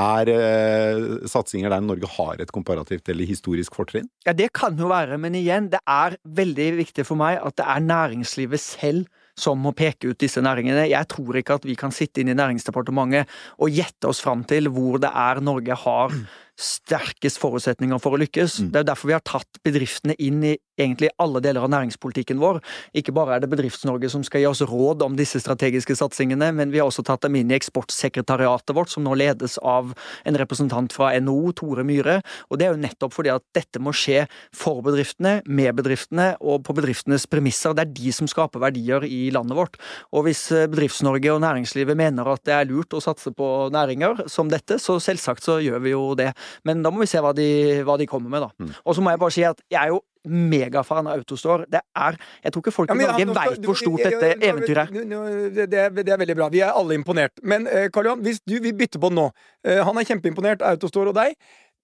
er 0.00 0.30
eh, 0.32 1.26
satsinger 1.28 1.72
der 1.72 1.82
Norge 1.84 2.08
har 2.16 2.40
et 2.40 2.52
komparativt 2.54 3.08
eller 3.12 3.28
historisk 3.28 3.76
fortrinn? 3.76 4.08
Ja, 4.26 4.32
det 4.36 4.52
kan 4.56 4.78
jo 4.78 4.88
være, 4.92 5.18
men 5.20 5.36
igjen, 5.38 5.70
det 5.72 5.82
er 5.88 6.16
veldig 6.24 6.70
viktig 6.80 7.06
for 7.08 7.20
meg 7.20 7.40
at 7.42 7.58
det 7.60 7.66
er 7.68 7.84
næringslivet 7.84 8.62
selv 8.62 9.10
som 9.38 9.60
må 9.64 9.72
peke 9.76 10.10
ut 10.10 10.20
disse 10.20 10.42
næringene. 10.44 10.90
Jeg 10.90 11.08
tror 11.08 11.38
ikke 11.40 11.56
at 11.56 11.64
vi 11.64 11.76
kan 11.78 11.94
sitte 11.94 12.20
inn 12.20 12.32
i 12.32 12.36
Næringsdepartementet 12.36 13.30
og 13.64 13.72
gjette 13.72 14.10
oss 14.10 14.20
fram 14.20 14.44
til 14.48 14.68
hvor 14.72 15.00
det 15.00 15.08
er 15.08 15.40
Norge 15.40 15.76
har 15.84 16.12
sterkest 16.60 17.40
forutsetninger 17.40 18.00
for 18.02 18.14
å 18.14 18.20
lykkes. 18.20 18.58
Mm. 18.60 18.72
Det 18.74 18.82
er 18.82 18.88
derfor 18.90 19.08
vi 19.08 19.16
har 19.16 19.24
tatt 19.24 19.62
bedriftene 19.64 20.16
inn 20.20 20.42
i 20.44 20.56
egentlig 20.80 21.10
alle 21.22 21.42
deler 21.44 21.66
av 21.66 21.72
næringspolitikken 21.72 22.40
vår. 22.40 22.60
Ikke 22.96 23.14
bare 23.14 23.36
er 23.36 23.42
det 23.42 23.50
Bedrifts-Norge 23.52 24.10
som 24.12 24.24
skal 24.26 24.42
gi 24.42 24.48
oss 24.48 24.62
råd 24.68 25.04
om 25.04 25.16
disse 25.18 25.40
strategiske 25.42 25.96
satsingene, 25.98 26.52
men 26.56 26.72
vi 26.72 26.80
har 26.80 26.88
også 26.88 27.04
tatt 27.06 27.24
dem 27.26 27.36
inn 27.38 27.52
i 27.52 27.56
eksportsekretariatet 27.58 28.74
vårt, 28.76 28.92
som 28.92 29.04
nå 29.06 29.16
ledes 29.18 29.58
av 29.58 29.92
en 30.28 30.38
representant 30.40 30.92
fra 30.94 31.12
NHO, 31.20 31.52
Tore 31.58 31.84
Myhre. 31.86 32.20
Og 32.50 32.60
det 32.60 32.68
er 32.68 32.74
jo 32.74 32.82
nettopp 32.82 33.16
fordi 33.16 33.32
at 33.34 33.44
dette 33.56 33.82
må 33.82 33.94
skje 33.96 34.24
for 34.56 34.82
bedriftene, 34.84 35.40
med 35.46 35.76
bedriftene 35.78 36.32
og 36.40 36.64
på 36.66 36.76
bedriftenes 36.76 37.26
premisser. 37.30 37.76
Det 37.76 37.86
er 37.86 37.94
de 37.96 38.14
som 38.14 38.30
skaper 38.30 38.62
verdier 38.62 39.04
i 39.06 39.24
landet 39.34 39.58
vårt. 39.58 39.78
Og 40.12 40.26
hvis 40.28 40.46
Bedrifts-Norge 40.72 41.34
og 41.34 41.42
næringslivet 41.44 41.98
mener 41.98 42.32
at 42.32 42.44
det 42.48 42.56
er 42.56 42.70
lurt 42.70 42.96
å 42.96 43.02
satse 43.02 43.32
på 43.36 43.50
næringer 43.72 44.26
som 44.32 44.50
dette, 44.52 44.78
så 44.82 44.98
selvsagt 45.02 45.44
så 45.44 45.58
gjør 45.62 45.82
vi 45.84 45.94
jo 45.94 46.06
det. 46.18 46.32
Men 46.68 46.84
da 46.84 46.92
må 46.92 47.02
vi 47.02 47.10
se 47.10 47.20
hva 47.22 47.34
de, 47.36 47.82
hva 47.86 47.98
de 48.00 48.08
kommer 48.10 48.32
med, 48.32 48.46
da. 48.46 48.52
Mm. 48.62 48.72
Og 48.84 48.96
så 48.96 49.04
må 49.04 49.12
jeg 49.12 49.22
bare 49.22 49.36
si 49.36 49.46
at 49.46 49.62
jeg 49.72 49.80
er 49.82 49.94
jo 49.94 50.02
megafan 50.28 51.06
av 51.06 51.18
Autostore. 51.18 51.66
Det 51.70 51.80
er 51.80 52.18
Jeg 52.42 52.52
tror 52.52 52.62
ikke 52.62 52.74
folk 52.74 52.92
i 52.92 52.98
ja, 52.98 53.10
Norge 53.10 53.26
veit 53.38 53.66
hvor 53.66 53.78
stort 53.78 54.04
dette 54.04 54.30
eventyret 54.38 54.92
er. 54.92 55.66
Det, 55.66 55.80
det, 55.98 56.08
er 56.08 56.20
veldig 56.20 56.36
bra. 56.38 56.48
Vi 56.52 56.62
er 56.62 56.76
alle 56.76 56.94
imponert. 56.98 57.42
Men 57.42 57.66
eh, 57.66 57.88
Karl 57.92 58.10
Johan, 58.10 58.22
hvis 58.24 58.40
du 58.46 58.58
vil 58.62 58.74
bytte 58.76 59.00
på 59.02 59.10
den 59.10 59.20
nå 59.22 59.28
eh, 59.66 59.82
Han 59.82 59.98
er 59.98 60.06
kjempeimponert 60.08 60.62
Autostore 60.66 61.12
og 61.12 61.18
deg. 61.18 61.36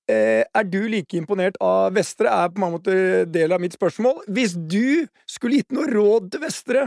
Eh, 0.09 0.45
er 0.47 0.69
du 0.69 0.81
like 0.89 1.19
imponert 1.19 1.59
av 1.61 1.93
Vestre? 1.97 2.31
Er 2.31 2.53
på 2.53 2.63
mange 2.63 2.79
måter 2.79 3.27
del 3.29 3.53
av 3.53 3.61
mitt 3.61 3.77
spørsmål. 3.77 4.23
Hvis 4.29 4.57
du 4.57 5.07
skulle 5.29 5.61
gitt 5.61 5.75
noe 5.75 5.89
råd 5.91 6.31
til 6.33 6.45
Vestre, 6.47 6.87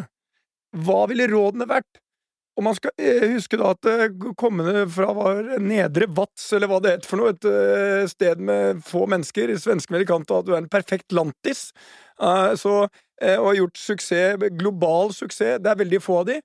hva 0.71 1.03
ville 1.11 1.27
rådene 1.29 1.67
vært? 1.69 2.01
Og 2.59 2.65
man 2.65 2.75
skal 2.75 2.91
eh, 2.99 3.29
huske 3.31 3.57
da 3.59 3.71
at 3.71 3.87
eh, 3.87 4.07
kommende 4.39 4.83
fra 4.91 5.11
var 5.15 5.53
Nedre 5.63 6.07
Vats, 6.11 6.49
eller 6.55 6.69
hva 6.71 6.81
det 6.83 6.95
het 6.97 7.07
for 7.07 7.21
noe, 7.21 7.31
et 7.31 7.47
eh, 7.47 8.03
sted 8.11 8.41
med 8.43 8.81
få 8.85 9.05
mennesker, 9.11 9.53
svenske 9.61 9.95
vel 9.95 10.07
kan 10.09 10.25
ta 10.27 10.41
at 10.41 10.49
du 10.49 10.51
er 10.53 10.59
en 10.59 10.71
perfekt 10.71 11.15
lantis, 11.15 11.69
så, 12.21 12.71
og 12.85 13.45
har 13.47 13.55
gjort 13.57 13.79
suksess, 13.81 14.43
global 14.53 15.09
suksess, 15.15 15.55
det 15.57 15.71
er 15.71 15.79
veldig 15.79 15.99
få 16.05 16.19
av 16.19 16.27
de. 16.27 16.35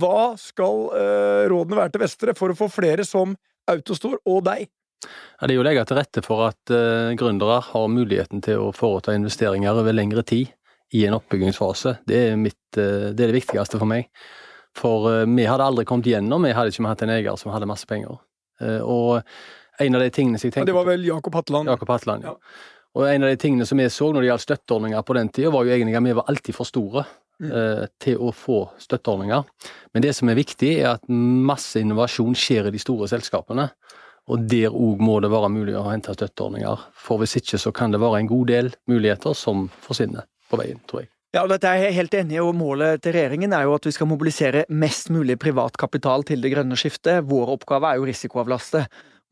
Hva 0.00 0.30
skal 0.40 0.86
rådene 1.52 1.76
være 1.76 1.92
til 1.92 2.00
Vestre 2.00 2.34
for 2.38 2.54
å 2.54 2.56
få 2.56 2.70
flere 2.72 3.04
som 3.04 3.34
Autostore 3.68 4.22
og 4.24 4.40
deg? 4.46 4.70
Ja, 5.04 5.44
det 5.44 5.52
er 5.52 5.58
jo 5.58 5.64
å 5.66 5.66
legge 5.66 5.84
til 5.90 5.98
rette 5.98 6.24
for 6.24 6.46
at 6.46 6.72
gründere 7.20 7.58
har 7.66 7.92
muligheten 7.92 8.40
til 8.46 8.70
å 8.70 8.72
foreta 8.72 9.12
investeringer 9.18 9.82
over 9.82 9.92
lengre 9.92 10.24
tid 10.24 10.54
i 10.96 11.04
en 11.04 11.18
oppbyggingsfase. 11.18 11.98
Det 12.08 12.22
er, 12.30 12.40
mitt, 12.40 12.56
det, 12.72 13.12
er 13.12 13.20
det 13.26 13.42
viktigste 13.42 13.82
for 13.82 13.92
meg. 13.92 14.08
For 14.78 15.08
uh, 15.10 15.24
vi 15.28 15.46
hadde 15.48 15.64
aldri 15.68 15.86
kommet 15.88 16.08
gjennom, 16.10 16.46
vi 16.46 16.54
hadde 16.56 16.72
ikke 16.72 16.88
hatt 16.88 17.02
en 17.06 17.14
eier 17.14 17.40
som 17.40 17.52
hadde 17.54 17.68
masse 17.70 17.88
penger. 17.88 18.20
Uh, 18.62 18.80
og 18.80 19.82
en 19.82 19.98
av 19.98 20.04
de 20.04 20.12
tingene 20.14 20.38
som 20.38 20.48
jeg 20.48 20.54
tenkte 20.56 20.70
Det 20.70 20.76
var 20.76 20.86
vel 20.86 21.04
Jakob 21.06 21.34
Hatteland? 21.34 21.70
Jakob 21.72 21.90
Hatteland, 21.90 22.28
ja. 22.28 22.36
ja. 22.36 22.82
Og 22.92 23.08
en 23.08 23.24
av 23.24 23.32
de 23.32 23.40
tingene 23.40 23.64
som 23.68 23.80
vi 23.80 23.88
så 23.88 24.10
når 24.12 24.20
det 24.20 24.28
gjaldt 24.28 24.44
støtteordninger 24.44 25.04
på 25.08 25.16
den 25.16 25.30
tida, 25.32 25.52
var 25.52 25.64
jo 25.64 25.72
egentlig 25.72 25.96
at 25.96 26.04
vi 26.04 26.16
var 26.18 26.28
alltid 26.28 26.56
for 26.56 26.68
store 26.68 27.04
mm. 27.40 27.48
uh, 27.48 27.84
til 28.02 28.20
å 28.20 28.32
få 28.36 28.58
støtteordninger. 28.82 29.46
Men 29.96 30.04
det 30.04 30.12
som 30.18 30.28
er 30.28 30.36
viktig, 30.36 30.74
er 30.82 30.90
at 30.94 31.08
masse 31.08 31.80
innovasjon 31.80 32.36
skjer 32.36 32.68
i 32.68 32.74
de 32.74 32.82
store 32.82 33.08
selskapene. 33.12 33.70
Og 34.30 34.44
der 34.46 34.70
òg 34.70 35.00
må 35.02 35.16
det 35.24 35.32
være 35.32 35.50
mulig 35.50 35.74
å 35.78 35.88
hente 35.88 36.14
støtteordninger. 36.14 36.84
For 36.94 37.22
hvis 37.22 37.40
ikke 37.40 37.58
så 37.58 37.72
kan 37.74 37.94
det 37.94 38.02
være 38.02 38.22
en 38.22 38.30
god 38.30 38.52
del 38.52 38.70
muligheter 38.90 39.34
som 39.36 39.66
forsvinner 39.82 40.28
på 40.52 40.60
veien, 40.60 40.78
tror 40.86 41.04
jeg. 41.04 41.11
Ja, 41.32 41.46
dette 41.48 41.64
er 41.64 41.78
jeg 41.80 41.94
helt 41.96 42.12
enig 42.12 42.34
i, 42.36 42.42
og 42.44 42.52
Målet 42.52 43.00
til 43.00 43.14
regjeringen 43.16 43.54
er 43.56 43.64
jo 43.64 43.72
at 43.72 43.86
vi 43.88 43.94
skal 43.96 44.10
mobilisere 44.10 44.66
mest 44.68 45.08
mulig 45.08 45.38
privat 45.40 45.78
kapital 45.80 46.26
til 46.28 46.44
det 46.44 46.50
grønne 46.52 46.76
skiftet. 46.76 47.24
Vår 47.24 47.54
oppgave 47.54 47.88
er 47.88 47.96
jo 47.96 48.04
risikoavlaste. 48.04 48.82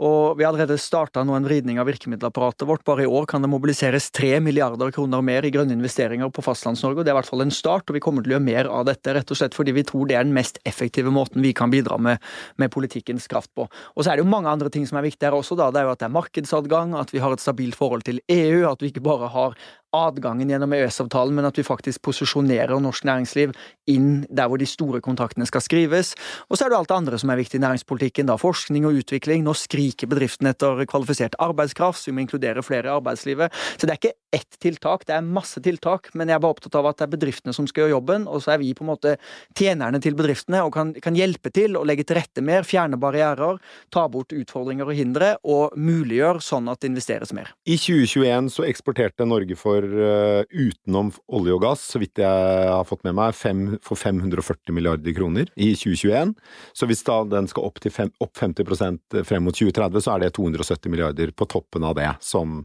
Og 0.00 0.38
vi 0.38 0.46
har 0.46 0.54
allerede 0.54 0.78
starta 0.80 1.20
en 1.20 1.44
vridning 1.44 1.76
av 1.76 1.84
virkemiddelapparatet 1.90 2.64
vårt. 2.64 2.86
Bare 2.88 3.04
i 3.04 3.10
år 3.10 3.26
kan 3.28 3.44
det 3.44 3.50
mobiliseres 3.52 4.08
tre 4.16 4.38
milliarder 4.40 4.88
kroner 4.96 5.20
mer 5.20 5.44
i 5.44 5.50
grønne 5.52 5.76
investeringer 5.76 6.32
på 6.32 6.40
Fastlands-Norge. 6.46 7.02
og 7.02 7.04
Det 7.04 7.12
er 7.12 7.18
i 7.18 7.18
hvert 7.18 7.28
fall 7.28 7.44
en 7.44 7.52
start, 7.52 7.84
og 7.90 7.98
vi 7.98 8.00
kommer 8.00 8.24
til 8.24 8.32
å 8.32 8.38
gjøre 8.38 8.46
mer 8.46 8.70
av 8.72 8.86
dette, 8.88 9.12
rett 9.12 9.28
og 9.28 9.36
slett 9.36 9.58
fordi 9.58 9.76
vi 9.76 9.84
tror 9.84 10.08
det 10.08 10.16
er 10.16 10.24
den 10.24 10.32
mest 10.32 10.56
effektive 10.64 11.12
måten 11.12 11.44
vi 11.44 11.52
kan 11.52 11.68
bidra 11.68 12.00
med, 12.00 12.16
med 12.56 12.72
politikkens 12.72 13.28
kraft 13.28 13.52
på. 13.52 13.68
Og 13.68 14.00
så 14.00 14.14
er 14.14 14.16
det 14.16 14.24
jo 14.24 14.32
mange 14.32 14.48
andre 14.48 14.72
ting 14.72 14.88
som 14.88 14.96
er 14.96 15.04
viktige 15.04 15.28
her 15.28 15.36
også, 15.36 15.58
da. 15.60 15.68
Det 15.68 15.82
er 15.82 15.90
jo 15.90 15.92
at 15.92 16.00
det 16.00 16.08
er 16.08 16.16
markedsadgang, 16.16 16.96
at 16.96 17.12
vi 17.12 17.20
har 17.20 17.36
et 17.36 17.44
stabilt 17.44 17.76
forhold 17.76 18.08
til 18.08 18.24
EU, 18.24 18.64
at 18.72 18.80
vi 18.80 18.88
ikke 18.88 19.04
bare 19.04 19.28
har 19.36 19.60
adgangen 19.96 20.50
gjennom 20.50 20.72
EØS-avtalen, 20.76 21.34
men 21.36 21.48
at 21.48 21.58
vi 21.58 21.66
faktisk 21.66 22.02
posisjonerer 22.06 22.80
norsk 22.82 23.06
næringsliv 23.08 23.54
inn 23.90 24.24
der 24.30 24.50
hvor 24.50 24.60
de 24.60 24.68
store 24.68 25.00
kontraktene 25.04 25.48
skal 25.48 25.64
skrives. 25.64 26.12
Og 26.48 26.58
så 26.58 26.66
er 26.66 26.72
det 26.72 26.78
alt 26.78 26.90
det 26.92 26.98
andre 26.98 27.20
som 27.20 27.32
er 27.32 27.40
viktig 27.40 27.58
i 27.58 27.64
næringspolitikken, 27.64 28.28
da 28.30 28.38
forskning 28.40 28.86
og 28.88 29.00
utvikling. 29.02 29.44
Nå 29.46 29.54
skriker 29.58 30.10
bedriften 30.10 30.50
etter 30.50 30.84
kvalifisert 30.90 31.38
arbeidskraft, 31.42 32.00
så 32.00 32.10
vi 32.10 32.16
må 32.16 32.24
inkludere 32.24 32.64
flere 32.66 32.90
i 32.90 32.94
arbeidslivet. 32.94 33.54
Så 33.76 33.86
det 33.86 33.94
er 33.94 34.00
ikke 34.00 34.16
ett 34.30 34.58
tiltak, 34.62 35.06
det 35.08 35.16
er 35.16 35.26
masse 35.26 35.58
tiltak, 35.62 36.12
men 36.14 36.30
jeg 36.30 36.38
er 36.38 36.42
bare 36.44 36.54
opptatt 36.54 36.76
av 36.78 36.86
at 36.90 37.00
det 37.00 37.08
er 37.08 37.14
bedriftene 37.16 37.54
som 37.56 37.66
skal 37.66 37.84
gjøre 37.84 37.96
jobben, 37.96 38.28
og 38.30 38.44
så 38.44 38.54
er 38.54 38.60
vi 38.62 38.70
på 38.78 38.84
en 38.84 38.92
måte 38.92 39.16
tjenerne 39.58 39.98
til 40.02 40.14
bedriftene 40.18 40.62
og 40.62 40.70
kan, 40.76 40.92
kan 41.02 41.18
hjelpe 41.18 41.50
til 41.54 41.74
å 41.78 41.82
legge 41.88 42.06
til 42.06 42.20
rette 42.20 42.44
mer, 42.44 42.66
fjerne 42.68 42.98
barrierer, 43.00 43.58
ta 43.90 44.06
bort 44.12 44.34
utfordringer 44.36 44.86
og 44.86 44.94
hindre, 44.94 45.32
og 45.42 45.74
muliggjøre 45.74 46.44
sånn 46.44 46.70
at 46.70 46.82
det 46.82 46.92
investeres 46.92 47.34
mer. 47.34 47.50
I 47.66 47.74
2021 47.80 48.52
så 48.54 48.66
eksporterte 48.68 49.26
Norge 49.26 49.58
for 49.58 49.79
for 49.80 50.00
uh, 50.00 50.42
utenom 50.50 51.10
olje 51.32 51.54
og 51.54 51.62
gass, 51.64 51.82
så 51.92 52.00
vidt 52.02 52.20
jeg 52.20 52.70
har 52.70 52.86
fått 52.88 53.04
med 53.06 53.16
meg, 53.16 53.34
fem, 53.36 53.62
for 53.84 53.98
540 53.98 54.74
milliarder 54.76 55.14
kroner 55.16 55.50
i 55.56 55.72
2021. 55.78 56.34
Så 56.76 56.88
hvis 56.90 57.04
da 57.06 57.20
den 57.28 57.48
skal 57.50 57.68
opp 57.68 57.80
til 57.82 57.94
fem, 57.94 58.12
opp 58.20 58.36
50% 58.38 59.20
frem 59.26 59.46
mot 59.46 59.56
2030, 59.56 60.04
så 60.04 60.14
er 60.14 60.24
det 60.24 60.34
270 60.38 60.92
milliarder 60.92 61.32
på 61.32 61.48
toppen 61.50 61.86
av 61.86 61.96
det 61.98 62.10
som 62.24 62.62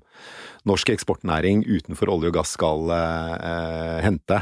norsk 0.67 0.91
eksportnæring 0.95 1.65
utenfor 1.67 2.11
olje 2.13 2.33
og 2.33 2.39
gass 2.39 2.55
skal 2.57 2.91
uh, 2.91 4.01
hente. 4.03 4.41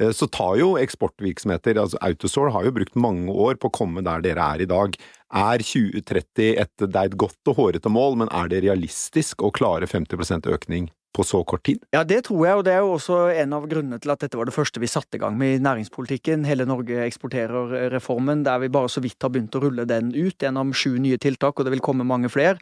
Uh, 0.00 0.10
så 0.14 0.28
tar 0.32 0.58
jo 0.60 0.74
eksportvirksomheter, 0.80 1.80
altså 1.80 2.00
Autostore 2.04 2.54
har 2.54 2.68
jo 2.68 2.76
brukt 2.76 2.98
mange 2.98 3.32
år 3.32 3.60
på 3.60 3.70
å 3.70 3.76
komme 3.82 4.04
der 4.04 4.24
dere 4.24 4.54
er 4.54 4.64
i 4.64 4.70
dag. 4.70 4.98
Er 5.32 5.62
2030 5.64 6.58
et, 6.60 6.74
det 6.82 6.92
er 6.92 7.08
et 7.08 7.20
godt 7.20 7.52
og 7.52 7.60
hårete 7.60 7.92
mål, 7.92 8.18
men 8.20 8.32
er 8.34 8.50
det 8.52 8.66
realistisk 8.66 9.44
å 9.46 9.54
klare 9.54 9.88
50% 9.88 10.50
økning 10.52 10.90
på 11.12 11.24
så 11.26 11.42
kort 11.44 11.64
tid? 11.68 11.82
Ja, 11.94 12.02
det 12.08 12.22
tror 12.28 12.46
jeg, 12.46 12.58
og 12.58 12.64
det 12.66 12.74
er 12.74 12.82
jo 12.84 12.94
også 12.96 13.18
en 13.42 13.54
av 13.56 13.66
grunnene 13.70 14.00
til 14.02 14.12
at 14.14 14.22
dette 14.24 14.38
var 14.38 14.48
det 14.48 14.54
første 14.54 14.80
vi 14.82 14.90
satte 14.90 15.18
i 15.18 15.22
gang 15.22 15.36
med 15.38 15.56
i 15.56 15.62
næringspolitikken. 15.62 16.46
Hele 16.48 16.66
Norge 16.68 17.04
eksporterer-reformen, 17.04 18.44
der 18.46 18.62
vi 18.62 18.70
bare 18.72 18.90
så 18.92 19.02
vidt 19.04 19.22
har 19.22 19.32
begynt 19.32 19.56
å 19.58 19.62
rulle 19.64 19.86
den 19.88 20.12
ut 20.14 20.42
gjennom 20.42 20.72
sju 20.76 20.96
nye 21.02 21.20
tiltak, 21.20 21.58
og 21.58 21.66
det 21.66 21.74
vil 21.74 21.84
komme 21.84 22.06
mange 22.08 22.30
flere. 22.32 22.56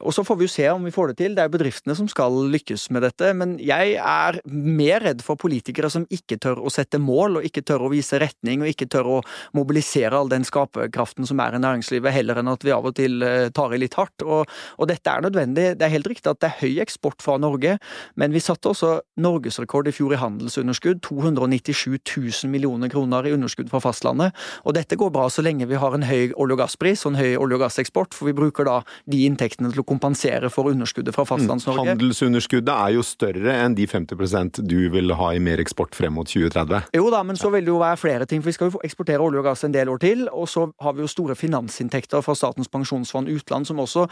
Og 0.00 0.14
så 0.14 0.24
får 0.26 0.38
vi 0.38 0.46
jo 0.46 0.54
se 0.54 0.68
om 0.70 0.86
vi 0.86 0.94
får 0.94 1.12
det 1.12 1.18
til. 1.22 1.34
Det 1.34 1.42
er 1.42 1.50
jo 1.50 1.56
bedriftene 1.56 1.96
som 1.98 2.10
skal 2.10 2.38
lykkes 2.52 2.88
med 2.94 3.06
dette, 3.08 3.32
men 3.36 3.56
jeg 3.62 3.96
er 3.98 4.40
mer 4.46 5.04
redd 5.08 5.24
for 5.26 5.40
politikere 5.40 5.90
som 5.92 6.06
ikke 6.14 6.38
tør 6.42 6.62
å 6.62 6.72
sette 6.72 7.00
mål, 7.02 7.40
og 7.40 7.48
ikke 7.48 7.64
tør 7.66 7.88
å 7.88 7.92
vise 7.92 8.20
retning, 8.22 8.62
og 8.62 8.72
ikke 8.72 8.88
tør 8.90 9.12
å 9.18 9.20
mobilisere 9.56 10.16
all 10.18 10.30
den 10.30 10.46
skaperkraften 10.46 11.26
som 11.28 11.42
er 11.42 11.58
i 11.58 11.62
næringslivet, 11.62 12.14
heller 12.14 12.40
enn 12.40 12.52
at 12.52 12.64
vi 12.66 12.74
av 12.74 12.86
og 12.86 12.96
til 12.98 13.22
eh, 13.26 13.48
tar 13.54 13.74
i 13.74 13.82
litt 13.82 13.98
hardt. 13.98 14.22
Og, 14.26 14.48
og 14.78 14.90
dette 14.90 15.10
er 15.10 15.24
nødvendig. 15.24 15.72
Det 15.78 15.86
er 15.86 15.94
helt 15.96 16.10
riktig 16.10 16.30
at 16.30 16.40
det 16.42 16.52
er 16.52 16.60
høy 16.62 16.82
eksport 16.84 17.24
fra 17.24 17.38
Norge. 17.42 17.78
Men 18.16 18.34
vi 18.34 18.42
satte 18.42 18.70
også 18.72 18.98
norgesrekord 19.20 19.88
i 19.88 19.94
fjor 19.94 20.14
i 20.14 20.20
handelsunderskudd. 20.20 21.02
297 21.06 21.98
000 21.98 22.52
millioner 22.52 22.90
kroner 22.92 23.26
i 23.26 23.34
underskudd 23.36 23.70
fra 23.72 23.80
fastlandet. 23.82 24.36
Og 24.64 24.76
dette 24.76 24.98
går 24.98 25.12
bra 25.14 25.28
så 25.32 25.44
lenge 25.44 25.68
vi 25.68 25.80
har 25.80 25.94
en 25.94 26.06
høy 26.08 26.32
olje- 26.34 26.56
og 26.56 26.62
gasspris 26.62 27.04
og 27.06 27.14
en 27.14 27.20
høy 27.20 27.36
olje- 27.36 27.58
og 27.58 27.64
gasseksport, 27.66 28.14
for 28.16 28.30
vi 28.30 28.36
bruker 28.36 28.68
da 28.68 28.80
de 29.10 29.24
inntektene 29.28 29.72
til 29.72 29.82
å 29.82 29.86
kompensere 29.88 30.50
for 30.52 30.70
underskuddet 30.70 31.16
fra 31.16 31.26
Fastlands-Norge. 31.28 31.84
Mm. 31.84 31.92
Handelsunderskuddet 31.94 32.74
er 32.74 32.96
jo 32.96 33.04
større 33.06 33.56
enn 33.64 33.76
de 33.78 33.86
50% 33.88 34.62
du 34.68 34.78
vil 34.92 35.14
ha 35.18 35.30
i 35.34 35.42
mer 35.42 35.62
eksport 35.62 35.96
frem 35.98 36.16
mot 36.18 36.28
2030. 36.28 36.90
Jo 36.96 37.10
da, 37.14 37.22
men 37.26 37.38
så 37.40 37.50
vil 37.54 37.66
det 37.66 37.72
jo 37.72 37.80
være 37.82 38.00
flere 38.00 38.28
ting, 38.28 38.42
for 38.42 38.52
vi 38.52 38.56
skal 38.56 38.72
jo 38.72 38.82
eksportere 38.86 39.24
olje 39.24 39.42
og 39.42 39.48
gass 39.50 39.64
en 39.66 39.74
del 39.74 39.90
år 39.92 40.02
til. 40.02 40.26
Og 40.32 40.48
så 40.50 40.66
har 40.84 40.96
vi 40.96 41.04
jo 41.04 41.10
store 41.10 41.36
finansinntekter 41.38 42.24
fra 42.24 42.36
Statens 42.38 42.70
pensjonsfond 42.72 43.30
utland, 43.32 43.68
som 43.68 43.80
også 43.82 44.06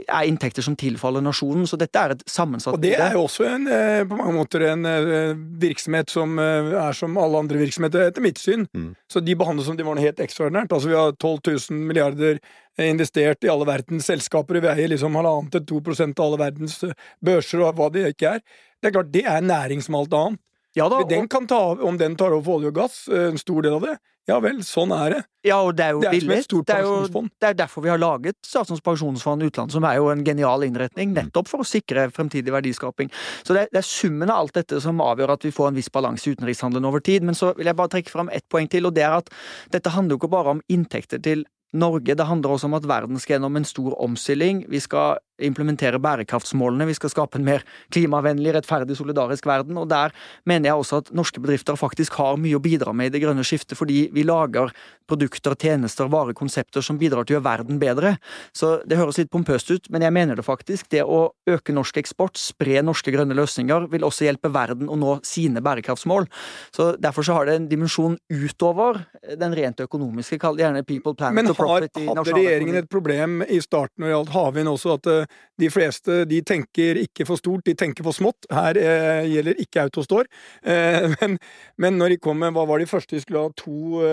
er 0.00 0.28
inntekter 0.28 0.64
som 0.64 0.76
tilfaller 0.78 1.24
nasjonen. 1.24 1.66
Så 1.68 1.78
dette 1.80 2.00
er 2.00 2.16
et 2.16 2.24
sammensatt 2.30 2.76
Og 2.76 2.82
det 2.82 2.96
er 2.98 3.16
jo 3.16 3.19
også 3.22 3.46
en, 3.48 3.66
eh, 3.70 4.02
på 4.08 4.16
mange 4.18 4.34
måter 4.36 4.64
en 4.68 4.86
eh, 4.88 5.34
virksomhet 5.62 6.10
som 6.12 6.38
eh, 6.38 6.72
er 6.80 6.96
som 6.96 7.18
alle 7.20 7.40
andre 7.44 7.60
virksomheter, 7.60 8.08
etter 8.08 8.24
mitt 8.24 8.40
syn. 8.40 8.66
Mm. 8.76 8.90
Så 9.10 9.22
de 9.24 9.36
behandles 9.38 9.68
som 9.70 9.78
de 9.78 9.86
var 9.86 9.96
noe 9.96 10.04
helt 10.04 10.22
ekstraordinært. 10.22 10.72
Altså, 10.72 10.90
vi 10.90 10.98
har 10.98 11.14
12 11.16 11.38
000 11.70 11.86
milliarder 11.90 12.40
investert 12.80 13.44
i 13.44 13.52
alle 13.52 13.68
verdens 13.68 14.08
selskaper. 14.10 14.60
Vi 14.60 14.72
eier 14.72 14.92
liksom 14.92 15.18
halvannet 15.18 15.54
til 15.56 15.66
to 15.68 15.80
prosent 15.84 16.20
av 16.20 16.30
alle 16.30 16.42
verdens 16.46 16.78
børser 17.24 17.64
og 17.64 17.76
hva 17.78 17.90
det 17.94 18.06
ikke 18.14 18.36
er. 18.36 18.44
Det 18.80 18.90
er 18.90 18.96
klart, 18.96 19.12
det 19.12 19.26
er 19.28 19.44
næring 19.44 19.84
som 19.84 19.98
alt 20.00 20.16
annet. 20.16 20.42
Ja 20.78 20.86
da, 20.92 21.00
den 21.08 21.26
kan 21.30 21.48
ta, 21.50 21.74
om 21.82 21.98
den 21.98 22.14
tar 22.16 22.30
over 22.30 22.46
for 22.46 22.60
olje 22.60 22.70
og 22.70 22.76
gass, 22.76 23.02
en 23.10 23.40
stor 23.40 23.64
del 23.66 23.74
av 23.80 23.86
det, 23.88 23.96
ja 24.30 24.36
vel, 24.42 24.60
sånn 24.62 24.92
er 24.94 25.14
det. 25.14 25.20
Ja, 25.48 25.58
og 25.64 25.74
det 25.78 25.86
er 25.86 25.94
jo 25.96 26.00
det 26.02 26.10
er 26.10 26.14
billig. 26.14 26.36
Det 26.68 26.74
er, 26.74 26.84
jo, 26.84 27.22
det 27.40 27.48
er 27.48 27.56
derfor 27.56 27.84
vi 27.84 27.90
har 27.90 28.00
laget 28.00 28.36
Statens 28.46 28.82
pensjonsfond 28.84 29.42
utland, 29.46 29.72
som 29.74 29.86
er 29.88 29.96
jo 29.98 30.10
en 30.12 30.22
genial 30.26 30.66
innretning, 30.66 31.14
nettopp 31.16 31.48
for 31.50 31.64
å 31.64 31.66
sikre 31.66 32.06
fremtidig 32.14 32.52
verdiskaping. 32.54 33.10
Så 33.42 33.56
det, 33.56 33.66
det, 33.72 33.80
er 33.80 33.88
summen 33.88 34.30
av 34.30 34.44
alt 34.44 34.58
dette 34.60 34.82
som 34.84 35.00
avgjør 35.02 35.34
at 35.34 35.46
vi 35.48 35.54
får 35.54 35.70
en 35.70 35.80
viss 35.80 35.90
balanse 35.92 36.28
i 36.28 36.36
utenrikshandelen 36.36 36.86
over 36.90 37.02
tid. 37.04 37.26
Men 37.26 37.38
så 37.38 37.54
vil 37.56 37.70
jeg 37.70 37.78
bare 37.80 37.94
trekke 37.96 38.12
fram 38.12 38.30
ett 38.34 38.46
poeng 38.52 38.68
til, 38.70 38.86
og 38.86 38.94
det 38.98 39.06
er 39.08 39.16
at 39.22 39.32
dette 39.72 39.94
handler 39.96 40.14
jo 40.14 40.22
ikke 40.22 40.34
bare 40.36 40.54
om 40.58 40.62
inntekter 40.70 41.22
til 41.24 41.46
Norge. 41.72 42.14
Det 42.14 42.26
handler 42.26 42.54
også 42.54 42.70
om 42.70 42.78
at 42.78 42.86
verden 42.90 43.18
skal 43.22 43.38
gjennom 43.38 43.58
en 43.58 43.66
stor 43.66 43.96
omstilling. 44.02 44.64
Vi 44.70 44.82
skal 44.84 45.18
implementere 45.46 46.00
bærekraftsmålene. 46.02 46.88
Vi 46.90 46.98
skal 46.98 47.12
skape 47.12 47.40
en 47.40 47.46
mer 47.46 47.64
klimavennlig, 47.94 48.54
rettferdig, 48.56 48.96
solidarisk 48.98 49.48
verden. 49.48 49.78
Og 49.80 49.88
der 49.90 50.14
mener 50.48 50.70
jeg 50.70 50.84
også 50.84 51.02
at 51.04 51.12
norske 51.16 51.42
bedrifter 51.42 51.78
faktisk 51.80 52.18
har 52.20 52.40
mye 52.40 52.58
å 52.58 52.64
bidra 52.64 52.94
med 52.96 53.10
i 53.10 53.14
det 53.16 53.24
grønne 53.24 53.44
skiftet, 53.46 53.78
fordi 53.78 54.08
vi 54.14 54.26
lager 54.26 54.72
produkter, 55.10 55.56
tjenester, 55.58 56.08
varekonsepter 56.10 56.84
som 56.84 56.98
bidrar 57.00 57.26
til 57.26 57.34
å 57.34 57.38
gjøre 57.38 57.46
verden 57.48 57.80
bedre. 57.82 58.14
Så 58.56 58.78
det 58.86 58.98
høres 59.00 59.18
litt 59.18 59.30
pompøst 59.32 59.70
ut, 59.72 59.90
men 59.90 60.04
jeg 60.06 60.14
mener 60.14 60.38
det 60.38 60.46
faktisk. 60.46 60.90
Det 60.92 61.02
å 61.02 61.32
øke 61.50 61.74
norsk 61.74 61.98
eksport, 62.02 62.38
spre 62.40 62.82
norske 62.86 63.12
grønne 63.14 63.36
løsninger, 63.38 63.88
vil 63.90 64.06
også 64.06 64.28
hjelpe 64.28 64.52
verden 64.54 64.90
å 64.90 64.98
nå 64.98 65.18
sine 65.26 65.62
bærekraftsmål. 65.64 66.28
Så 66.74 66.92
Derfor 67.00 67.24
så 67.26 67.38
har 67.38 67.48
det 67.48 67.54
en 67.56 67.68
dimensjon 67.70 68.16
utover 68.30 69.00
den 69.40 69.54
rent 69.56 69.80
økonomiske, 69.82 70.38
kall 70.42 70.58
det 70.58 70.66
gjerne 70.66 70.84
people, 70.86 71.14
planet 71.16 71.38
Men 71.38 71.52
og 71.52 71.58
profit. 71.58 71.96
har, 71.96 72.16
hadde 72.20 72.34
regjeringen 72.36 72.80
et 72.82 72.90
problem 72.90 73.40
i 73.46 73.60
starten 73.64 74.02
når 74.02 74.10
det 74.10 74.14
gjaldt 74.14 74.34
havvind 74.34 74.70
også, 74.70 74.96
at 74.98 75.10
uh, 75.10 75.29
de 75.60 75.68
fleste 75.72 76.22
de 76.30 76.40
tenker 76.46 77.00
ikke 77.02 77.26
for 77.28 77.40
stort, 77.40 77.64
de 77.66 77.74
tenker 77.78 78.06
for 78.06 78.16
smått. 78.16 78.48
Her 78.52 78.78
eh, 78.80 79.28
gjelder 79.30 79.60
ikke 79.62 79.84
Autostore. 79.84 80.30
Eh, 80.62 81.10
men, 81.20 81.36
men, 81.80 81.98
når 82.00 82.14
de 82.14 82.20
kom 82.22 82.40
med 82.40 82.54
hva 82.56 82.66
var 82.68 82.80
de 82.82 82.88
første 82.90 83.16
de 83.16 83.22
skulle 83.24 83.44
ha, 83.44 83.52
to 83.58 84.04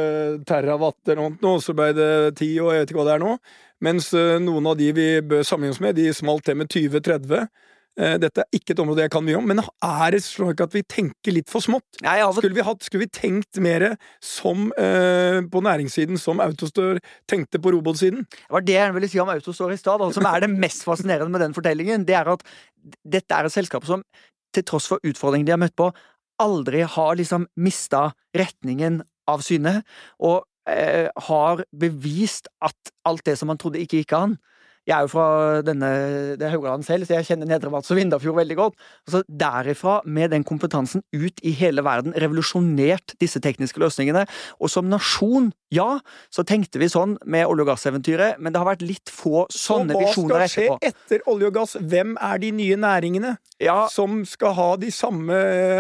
terawatt 0.48 1.14
eller 1.14 1.38
noe, 1.42 1.62
så 1.64 1.76
ble 1.78 1.94
det 1.98 2.12
ti, 2.42 2.52
og 2.62 2.74
jeg 2.74 2.84
vet 2.84 2.92
ikke 2.94 3.02
hva 3.02 3.08
det 3.10 3.16
er 3.18 3.26
nå. 3.26 3.38
Mens 3.86 4.10
noen 4.42 4.72
av 4.72 4.78
de 4.80 4.92
vi 4.98 5.08
bør 5.22 5.46
sammenlignes 5.46 5.82
med, 5.84 5.98
de 6.00 6.10
smalt 6.16 6.48
til 6.48 6.58
med 6.58 6.72
20-30. 6.74 7.48
Eh, 7.98 8.16
dette 8.22 8.44
er 8.44 8.54
ikke 8.54 8.76
et 8.76 8.82
område 8.84 9.02
jeg 9.02 9.12
kan 9.14 9.24
mye 9.26 9.40
om, 9.40 9.48
men 9.50 9.62
er 9.64 10.14
det 10.14 10.20
slik 10.22 10.60
at 10.62 10.76
vi 10.76 10.84
tenker 10.86 11.34
litt 11.34 11.50
for 11.50 11.66
smått? 11.66 11.86
Nei, 12.06 12.20
skulle, 12.38 12.54
vi 12.54 12.66
hatt, 12.66 12.84
skulle, 12.86 13.08
vi 13.08 13.14
tenkt 13.18 13.58
mer 13.64 13.88
som 14.24 14.68
eh, 14.78 15.40
på 15.50 15.62
næringssiden 15.66 16.20
som 16.22 16.44
Autostore 16.44 17.02
tenkte 17.30 17.62
på 17.64 17.74
robotsiden? 17.74 18.28
Det 18.30 18.54
var 18.54 18.68
det 18.68 18.78
jeg 18.78 18.94
ville 19.00 19.10
si 19.10 19.22
om 19.24 19.32
Autostore 19.34 19.74
i 19.74 19.82
stad, 19.82 20.04
som 20.14 20.30
er 20.30 20.46
det 20.46 20.52
mest 20.54 20.86
fascinerende 20.86 21.34
med 21.34 21.42
den 21.48 21.58
fortellingen. 21.58 22.06
Det 22.06 22.20
er 22.20 22.30
at 22.36 22.46
dette 23.02 23.34
er 23.34 23.50
et 23.50 23.56
selskap 23.56 23.88
som, 23.90 24.06
til 24.54 24.68
tross 24.68 24.92
for 24.94 25.02
utfordringene 25.02 25.50
de 25.50 25.56
har 25.56 25.64
møtt 25.66 25.78
på, 25.78 25.90
aldri 26.44 26.84
har 26.86 27.18
liksom 27.18 27.48
mista 27.58 28.12
retningen 28.38 29.02
av 29.28 29.42
syne, 29.42 29.80
og 30.22 30.46
eh, 30.70 31.10
har 31.30 31.66
bevist 31.74 32.52
at 32.62 32.94
alt 33.10 33.26
det 33.26 33.40
som 33.40 33.50
man 33.50 33.58
trodde 33.58 33.82
ikke 33.82 34.04
gikk 34.04 34.14
an, 34.20 34.38
jeg 34.88 34.96
er 34.96 35.04
jo 35.04 35.10
fra 35.12 35.28
denne, 35.68 35.90
det 36.40 36.50
Haugaland 36.54 36.86
selv, 36.88 37.04
så 37.08 37.18
jeg 37.18 37.28
kjenner 37.28 37.50
Nedre 37.50 37.72
Vats 37.74 37.92
og 37.92 38.00
Vindafjord 38.00 38.38
veldig 38.40 38.56
godt. 38.56 38.78
Altså 39.08 39.20
Derifra, 39.28 39.98
med 40.06 40.32
den 40.32 40.46
kompetansen, 40.48 41.04
ut 41.12 41.42
i 41.44 41.52
hele 41.60 41.84
verden, 41.84 42.16
revolusjonert 42.16 43.18
disse 43.20 43.42
tekniske 43.44 43.82
løsningene. 43.84 44.24
Og 44.64 44.72
som 44.72 44.88
nasjon, 44.88 45.52
ja, 45.76 45.98
så 46.32 46.46
tenkte 46.48 46.80
vi 46.80 46.88
sånn 46.92 47.18
med 47.28 47.50
olje- 47.50 47.66
og 47.68 47.74
gasseventyret, 47.74 48.40
men 48.40 48.56
det 48.56 48.64
har 48.64 48.70
vært 48.70 48.88
litt 48.88 49.12
få 49.12 49.44
sånne 49.52 49.98
visjoner 50.00 50.46
etterpå. 50.48 50.56
Så 50.56 50.80
hva 50.80 50.80
skal 50.80 50.88
skje 50.88 50.94
etter 50.94 51.30
olje 51.34 51.52
og 51.52 51.60
gass? 51.60 51.76
Hvem 51.84 52.16
er 52.32 52.44
de 52.46 52.56
nye 52.62 52.80
næringene 52.88 53.36
ja. 53.64 53.80
som 53.92 54.22
skal 54.30 54.56
ha 54.56 54.72
de 54.80 54.94
samme 54.96 55.36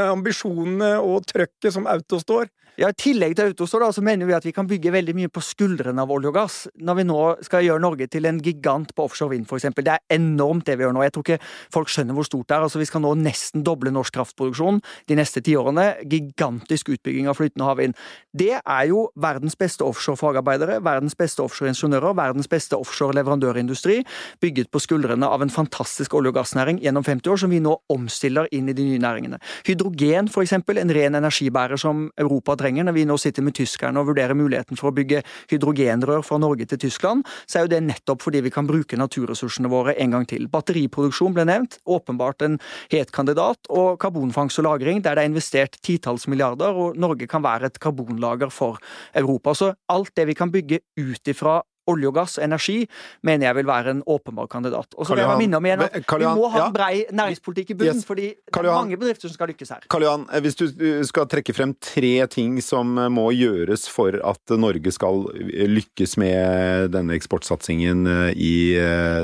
ambisjonene 0.09 0.97
og 0.99 1.23
trøkket 1.31 1.79
som 1.79 1.87
Autostore? 1.87 2.51
Ja, 2.77 2.91
I 2.91 2.93
tillegg 2.93 3.33
til 3.33 3.47
Autostore 3.49 3.87
da, 3.87 3.93
så 3.95 4.03
mener 4.05 4.27
vi 4.29 4.35
at 4.37 4.45
vi 4.45 4.51
kan 4.53 4.67
bygge 4.69 4.91
veldig 4.93 5.15
mye 5.17 5.29
på 5.33 5.41
skuldrene 5.41 6.03
av 6.03 6.11
olje 6.13 6.29
og 6.29 6.35
gass, 6.35 6.57
når 6.77 6.97
vi 6.99 7.05
nå 7.09 7.21
skal 7.41 7.63
gjøre 7.65 7.81
Norge 7.81 8.05
til 8.13 8.27
en 8.29 8.37
gigant 8.45 8.91
på 8.93 9.07
offshore 9.07 9.31
vind, 9.31 9.47
f.eks. 9.49 9.71
Det 9.73 9.95
er 9.95 10.03
enormt 10.13 10.67
det 10.67 10.75
vi 10.77 10.85
gjør 10.85 10.93
nå. 10.93 11.01
Jeg 11.01 11.15
tror 11.15 11.25
ikke 11.25 11.39
folk 11.73 11.89
skjønner 11.89 12.13
hvor 12.13 12.27
stort 12.27 12.45
det 12.45 12.53
er. 12.53 12.65
Altså, 12.67 12.77
Vi 12.77 12.85
skal 12.85 13.01
nå 13.01 13.15
nesten 13.17 13.63
doble 13.65 13.89
norsk 13.95 14.13
kraftproduksjon 14.13 14.77
de 15.09 15.17
neste 15.17 15.41
tiårene. 15.41 15.87
Gigantisk 16.05 16.91
utbygging 16.93 17.25
av 17.31 17.39
flytende 17.39 17.65
havvind. 17.65 17.97
Det 18.37 18.51
er 18.59 18.83
jo 18.91 19.07
verdens 19.17 19.57
beste 19.57 19.81
offshore-fagarbeidere, 19.81 20.77
verdens 20.85 21.17
beste 21.17 21.41
offshore-ingeniører, 21.41 22.13
verdens 22.21 22.51
beste 22.51 22.77
offshore-leverandørindustri, 22.77 24.03
bygget 24.45 24.69
på 24.69 24.83
skuldrene 24.85 25.25
av 25.25 25.41
en 25.41 25.55
fantastisk 25.55 26.13
olje- 26.13 26.29
og 26.29 26.37
gassnæring 26.37 26.83
gjennom 26.85 27.09
50 27.09 27.33
år, 27.33 27.41
som 27.41 27.57
vi 27.57 27.63
nå 27.65 27.73
omstiller 27.89 28.53
inn 28.53 28.69
i 28.69 28.77
de 28.77 28.85
nye 28.91 29.01
næringene. 29.01 29.41
Hydrogen, 29.65 30.29
f.eks., 30.29 30.59
en 30.61 30.93
ren 30.93 31.17
energibærer 31.23 31.81
som 31.81 32.11
Europa 32.21 32.53
trenger 32.53 32.66
trenger. 32.67 32.87
Når 32.87 32.97
vi 32.97 33.05
nå 33.07 33.17
sitter 33.21 33.45
med 33.45 33.55
tyskerne 33.57 34.01
og 34.01 34.11
vurderer 34.11 34.37
muligheten 34.37 34.77
for 34.79 34.91
å 34.91 34.95
bygge 34.95 35.23
hydrogenrør 35.51 36.23
fra 36.25 36.39
Norge 36.41 36.67
til 36.67 36.81
Tyskland, 36.85 37.25
så 37.47 37.59
er 37.59 37.65
jo 37.65 37.73
det 37.75 37.83
nettopp 37.87 38.25
fordi 38.25 38.43
vi 38.45 38.53
kan 38.53 38.67
bruke 38.67 38.99
naturressursene 38.99 39.71
våre 39.71 39.95
en 39.97 40.15
gang 40.15 40.27
til. 40.27 40.47
Batteriproduksjon 40.51 41.35
ble 41.35 41.47
nevnt, 41.47 41.79
åpenbart 41.87 42.45
en 42.45 42.59
het 42.91 43.13
kandidat, 43.15 43.59
og 43.69 43.99
karbonfangst 43.99 44.59
og 44.59 44.65
-lagring, 44.67 45.01
der 45.01 45.15
det 45.15 45.23
er 45.23 45.31
investert 45.31 45.77
titalls 45.81 46.27
milliarder, 46.27 46.73
og 46.73 46.97
Norge 46.97 47.27
kan 47.27 47.43
være 47.43 47.65
et 47.65 47.79
karbonlager 47.79 48.51
for 48.51 48.77
Europa. 49.15 49.53
Så 49.53 49.73
alt 49.89 50.15
det 50.15 50.27
vi 50.27 50.33
kan 50.33 50.51
bygge 50.51 50.79
ut 50.97 51.27
ifra 51.27 51.61
olje 51.91 52.09
og 52.09 52.15
gass, 52.17 52.37
energi, 52.41 52.81
mener 53.25 53.49
jeg 53.49 53.57
vil 53.59 53.69
være 53.69 53.93
en 53.95 54.01
åpenbar 54.05 54.49
kandidat. 54.51 54.95
Og 54.97 55.07
så 55.07 55.15
vil 55.15 55.23
jeg 55.23 55.41
minne 55.43 55.59
om 55.59 55.67
igjen 55.67 55.85
at 55.87 55.97
vi 55.97 56.31
må 56.39 56.49
ha 56.53 56.65
en 56.67 56.75
brei 56.75 57.05
næringspolitikk 57.15 57.73
i 57.75 57.77
bunnen, 57.81 58.01
yes. 58.01 58.07
fordi 58.07 58.27
det 58.35 58.63
er 58.63 58.69
mange 58.71 58.99
bedrifter 58.99 59.31
som 59.31 59.37
skal 59.37 59.51
lykkes 59.53 59.73
her. 59.75 59.87
Karl 59.91 60.07
Johan, 60.07 60.25
eh, 60.31 60.43
hvis 60.45 60.59
du 60.59 60.65
skal 61.07 61.29
trekke 61.31 61.55
frem 61.55 61.75
tre 61.83 62.13
ting 62.33 62.59
som 62.63 62.97
eh, 62.97 63.09
må 63.13 63.29
gjøres 63.35 63.87
for 63.91 64.17
at 64.17 64.57
Norge 64.59 64.93
skal 64.95 65.25
eh, 65.35 65.65
lykkes 65.71 66.17
med 66.21 66.91
denne 66.95 67.15
eksportsatsingen 67.17 68.05
i 68.37 68.53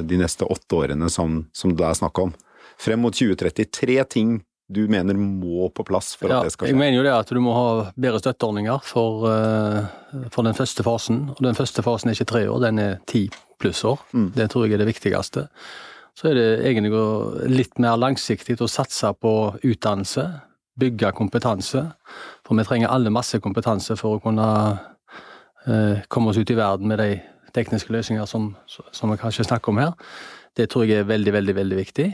de 0.03 0.17
neste 0.19 0.45
åtte 0.49 0.77
årene 0.77 1.09
som, 1.11 1.43
som 1.55 1.73
det 1.77 1.85
er 1.87 1.97
snakk 1.97 2.19
om, 2.21 2.33
frem 2.81 3.01
mot 3.03 3.15
2030, 3.15 3.69
tre 3.73 3.99
ting 4.09 4.39
du 4.73 4.83
mener 4.91 5.17
må 5.17 5.69
på 5.75 5.85
plass 5.87 6.13
for 6.19 6.31
ja, 6.31 6.41
at 6.41 6.49
det 6.49 6.55
skal 6.55 6.67
skje? 6.67 6.73
Jeg 6.73 6.79
mener 6.79 6.97
jo 6.99 7.05
det 7.05 7.13
at 7.15 7.31
du 7.31 7.39
må 7.43 7.55
ha 7.55 7.65
bedre 7.95 8.21
støtteordninger 8.21 8.83
for, 8.87 9.25
uh, 9.29 10.27
for, 10.33 10.43
den 10.47 10.57
første 10.57 10.85
fasen. 10.85 11.25
Og 11.35 11.41
den 11.45 11.57
første 11.57 11.85
fasen 11.85 12.11
er 12.11 12.17
ikke 12.17 12.31
tre 12.33 12.43
år, 12.49 12.61
den 12.65 12.81
er 12.83 13.01
ti 13.09 13.25
pluss 13.61 13.83
år. 13.87 14.01
Mm. 14.13 14.29
Det 14.37 14.49
tror 14.51 14.67
jeg 14.67 14.77
er 14.77 14.83
det 14.83 14.89
viktigste. 14.91 15.47
Så 16.13 16.29
er 16.29 16.37
det 16.37 16.47
egentlig 16.69 16.93
litt 17.49 17.79
mer 17.81 17.97
langsiktig 17.97 18.59
å 18.61 18.69
satse 18.69 19.09
på 19.17 19.33
utdannelse, 19.63 20.27
bygge 20.79 21.13
kompetanse. 21.17 21.87
For 22.45 22.57
vi 22.57 22.65
trenger 22.67 22.93
alle 22.93 23.13
masse 23.13 23.39
kompetanse 23.41 23.97
for 23.97 24.17
å 24.17 24.23
kunne 24.23 24.49
uh, 25.69 26.03
komme 26.09 26.33
oss 26.33 26.41
ut 26.41 26.53
i 26.53 26.59
verden 26.59 26.91
med 26.91 27.01
de 27.01 27.11
tekniske 27.53 27.93
løsninger 27.93 28.25
som, 28.29 28.53
som 28.67 29.11
vi 29.13 29.19
kanskje 29.21 29.45
snakker 29.47 29.73
om 29.73 29.81
her. 29.81 29.93
Det 30.57 30.69
tror 30.69 30.85
jeg 30.85 31.01
er 31.01 31.09
veldig, 31.09 31.33
veldig, 31.33 31.55
veldig 31.57 31.79
viktig. 31.79 32.07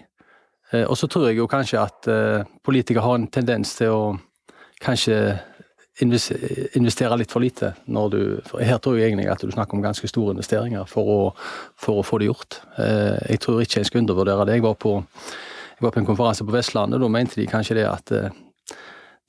Eh, 0.71 0.85
og 0.85 0.97
så 0.97 1.07
tror 1.07 1.29
jeg 1.29 1.39
jo 1.39 1.49
kanskje 1.49 1.81
at 1.81 2.09
eh, 2.11 2.47
politikere 2.65 3.05
har 3.05 3.19
en 3.19 3.29
tendens 3.31 3.75
til 3.77 3.93
å 3.93 4.01
kanskje 4.83 5.19
investere 5.99 7.17
litt 7.19 7.33
for 7.33 7.43
lite. 7.43 7.73
Når 7.91 8.11
du, 8.13 8.19
her 8.61 8.77
tror 8.79 8.95
jeg 8.95 9.09
egentlig 9.09 9.27
at 9.33 9.41
du 9.43 9.51
snakker 9.51 9.75
om 9.75 9.83
ganske 9.83 10.07
store 10.07 10.37
investeringer 10.37 10.87
for 10.87 11.11
å, 11.11 11.21
for 11.75 11.99
å 11.99 12.05
få 12.07 12.21
det 12.21 12.29
gjort. 12.29 12.61
Eh, 12.79 13.17
jeg 13.33 13.43
tror 13.43 13.63
ikke 13.63 13.81
en 13.81 13.89
skal 13.89 14.03
undervurdere 14.05 14.47
det. 14.47 14.59
Jeg 14.59 14.67
var, 14.67 14.77
på, 14.79 14.95
jeg 15.75 15.87
var 15.87 15.95
på 15.95 16.03
en 16.03 16.07
konferanse 16.07 16.47
på 16.47 16.55
Vestlandet, 16.55 17.01
da 17.01 17.11
mente 17.11 17.41
de 17.41 17.49
kanskje 17.49 17.81
det 17.81 17.89
at 17.89 18.15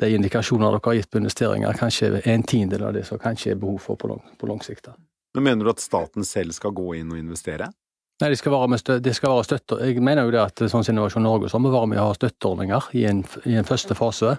de 0.01 0.15
indikasjoner 0.17 0.71
dere 0.71 0.81
har 0.85 0.97
gitt 0.97 1.11
på 1.13 1.21
investeringer, 1.21 1.77
kanskje 1.77 2.15
er 2.23 2.29
en 2.33 2.47
tiendedel 2.47 2.87
av 2.89 2.95
det 2.97 3.05
som 3.09 3.21
kanskje 3.21 3.53
er 3.53 3.61
behov 3.61 3.83
for 3.85 4.01
på 4.01 4.09
lang, 4.09 4.23
på 4.39 4.49
lang 4.49 4.63
sikt. 4.65 4.89
Men 5.35 5.47
Mener 5.47 5.67
du 5.67 5.73
at 5.75 5.83
staten 5.83 6.25
selv 6.27 6.55
skal 6.57 6.73
gå 6.75 6.95
inn 6.99 7.13
og 7.13 7.21
investere? 7.21 7.69
Nei, 8.21 8.29
det 8.35 8.37
skal, 8.37 8.53
være 8.53 8.99
det 9.01 9.15
skal 9.17 9.33
være 9.33 9.45
støtte. 9.49 9.79
Jeg 9.81 10.03
mener 10.05 10.27
jo 10.29 10.33
det 10.35 10.41
at 10.43 10.63
sånn 10.69 10.85
som 10.85 10.93
Innovasjon 10.93 11.25
Norge 11.25 11.49
så 11.49 11.57
må 11.63 11.71
være 11.73 11.89
med 11.89 12.01
å 12.03 12.11
ha 12.11 12.17
støtteordninger 12.19 12.91
i 13.01 13.07
en, 13.09 13.23
i 13.49 13.55
en 13.57 13.65
første 13.65 13.97
fase. 13.97 14.35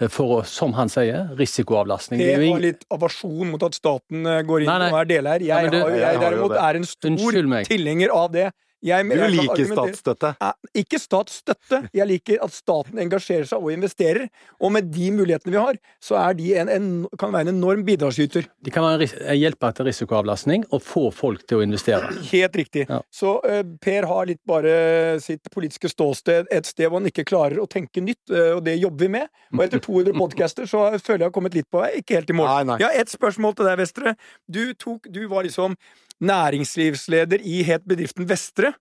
Eh, 0.00 0.08
for, 0.12 0.40
som 0.48 0.72
han 0.78 0.88
sier, 0.92 1.34
risikoavlastning. 1.36 2.22
Det 2.22 2.38
var 2.40 2.62
litt 2.64 2.86
avasjon 2.96 3.52
mot 3.52 3.66
at 3.68 3.76
staten 3.76 4.24
eh, 4.24 4.40
går 4.46 4.64
inn 4.64 4.72
nei, 4.72 4.78
nei. 4.86 4.88
og 4.94 5.00
er 5.02 5.10
deleier. 5.10 5.44
Jeg, 5.44 5.68
ja, 5.68 5.82
jeg, 5.84 6.00
jeg, 6.00 6.22
derimot 6.24 6.56
er 6.62 6.80
en 6.80 6.88
stor 6.88 7.40
tilhenger 7.68 8.16
av 8.16 8.32
det. 8.32 8.46
Jeg, 8.86 9.06
du 9.10 9.24
liker 9.34 9.68
statsstøtte? 9.70 10.32
Ikke 10.78 11.00
statsstøtte. 11.00 11.80
Jeg 11.96 12.06
liker 12.10 12.42
at 12.44 12.54
staten 12.54 13.00
engasjerer 13.02 13.46
seg 13.48 13.62
og 13.62 13.72
investerer. 13.74 14.28
Og 14.62 14.72
med 14.76 14.90
de 14.94 15.10
mulighetene 15.14 15.54
vi 15.54 15.60
har, 15.60 15.78
så 16.02 16.18
er 16.20 16.36
de 16.38 16.52
en, 16.60 16.70
en, 16.70 16.88
kan 17.18 17.34
være 17.34 17.48
en 17.48 17.56
enorm 17.56 17.82
bidragsyter. 17.86 18.46
De 18.64 18.74
kan 18.74 18.86
være, 18.86 19.08
hjelpe 19.36 19.72
til 19.76 19.88
risikoavlastning 19.90 20.66
og 20.70 20.84
få 20.86 21.08
folk 21.14 21.44
til 21.48 21.60
å 21.60 21.66
investere. 21.66 22.12
Helt 22.30 22.60
riktig. 22.60 22.86
Ja. 22.90 23.02
Så 23.10 23.36
uh, 23.42 23.62
Per 23.82 24.08
har 24.08 24.30
litt 24.30 24.42
bare 24.46 25.18
sitt 25.22 25.50
politiske 25.54 25.90
ståsted 25.90 26.50
et 26.54 26.68
sted 26.68 26.88
hvor 26.88 27.00
han 27.00 27.10
ikke 27.10 27.26
klarer 27.28 27.60
å 27.62 27.68
tenke 27.70 28.02
nytt, 28.04 28.22
uh, 28.32 28.56
og 28.56 28.64
det 28.68 28.78
jobber 28.78 29.06
vi 29.06 29.12
med. 29.18 29.30
Og 29.56 29.66
etter 29.66 29.82
200 29.82 30.16
podcaster 30.22 30.70
så 30.70 30.88
føler 30.96 31.26
jeg 31.26 31.30
har 31.30 31.36
kommet 31.36 31.58
litt 31.58 31.70
på 31.72 31.82
vei. 31.82 31.96
Ikke 32.02 32.20
helt 32.20 32.32
i 32.32 32.38
mål. 32.38 32.50
Nei, 32.52 32.64
nei. 32.72 32.80
Ja, 32.84 32.92
et 32.94 33.12
spørsmål 33.12 33.58
til 33.58 33.70
deg, 33.70 33.80
Vestre. 33.82 34.16
Du, 34.46 34.62
tok, 34.78 35.10
du 35.12 35.24
var 35.32 35.46
liksom 35.46 35.76
næringslivsleder 36.24 37.42
i 37.44 37.62
het 37.66 37.84
bedriften 37.88 38.28
Vestre. 38.28 38.72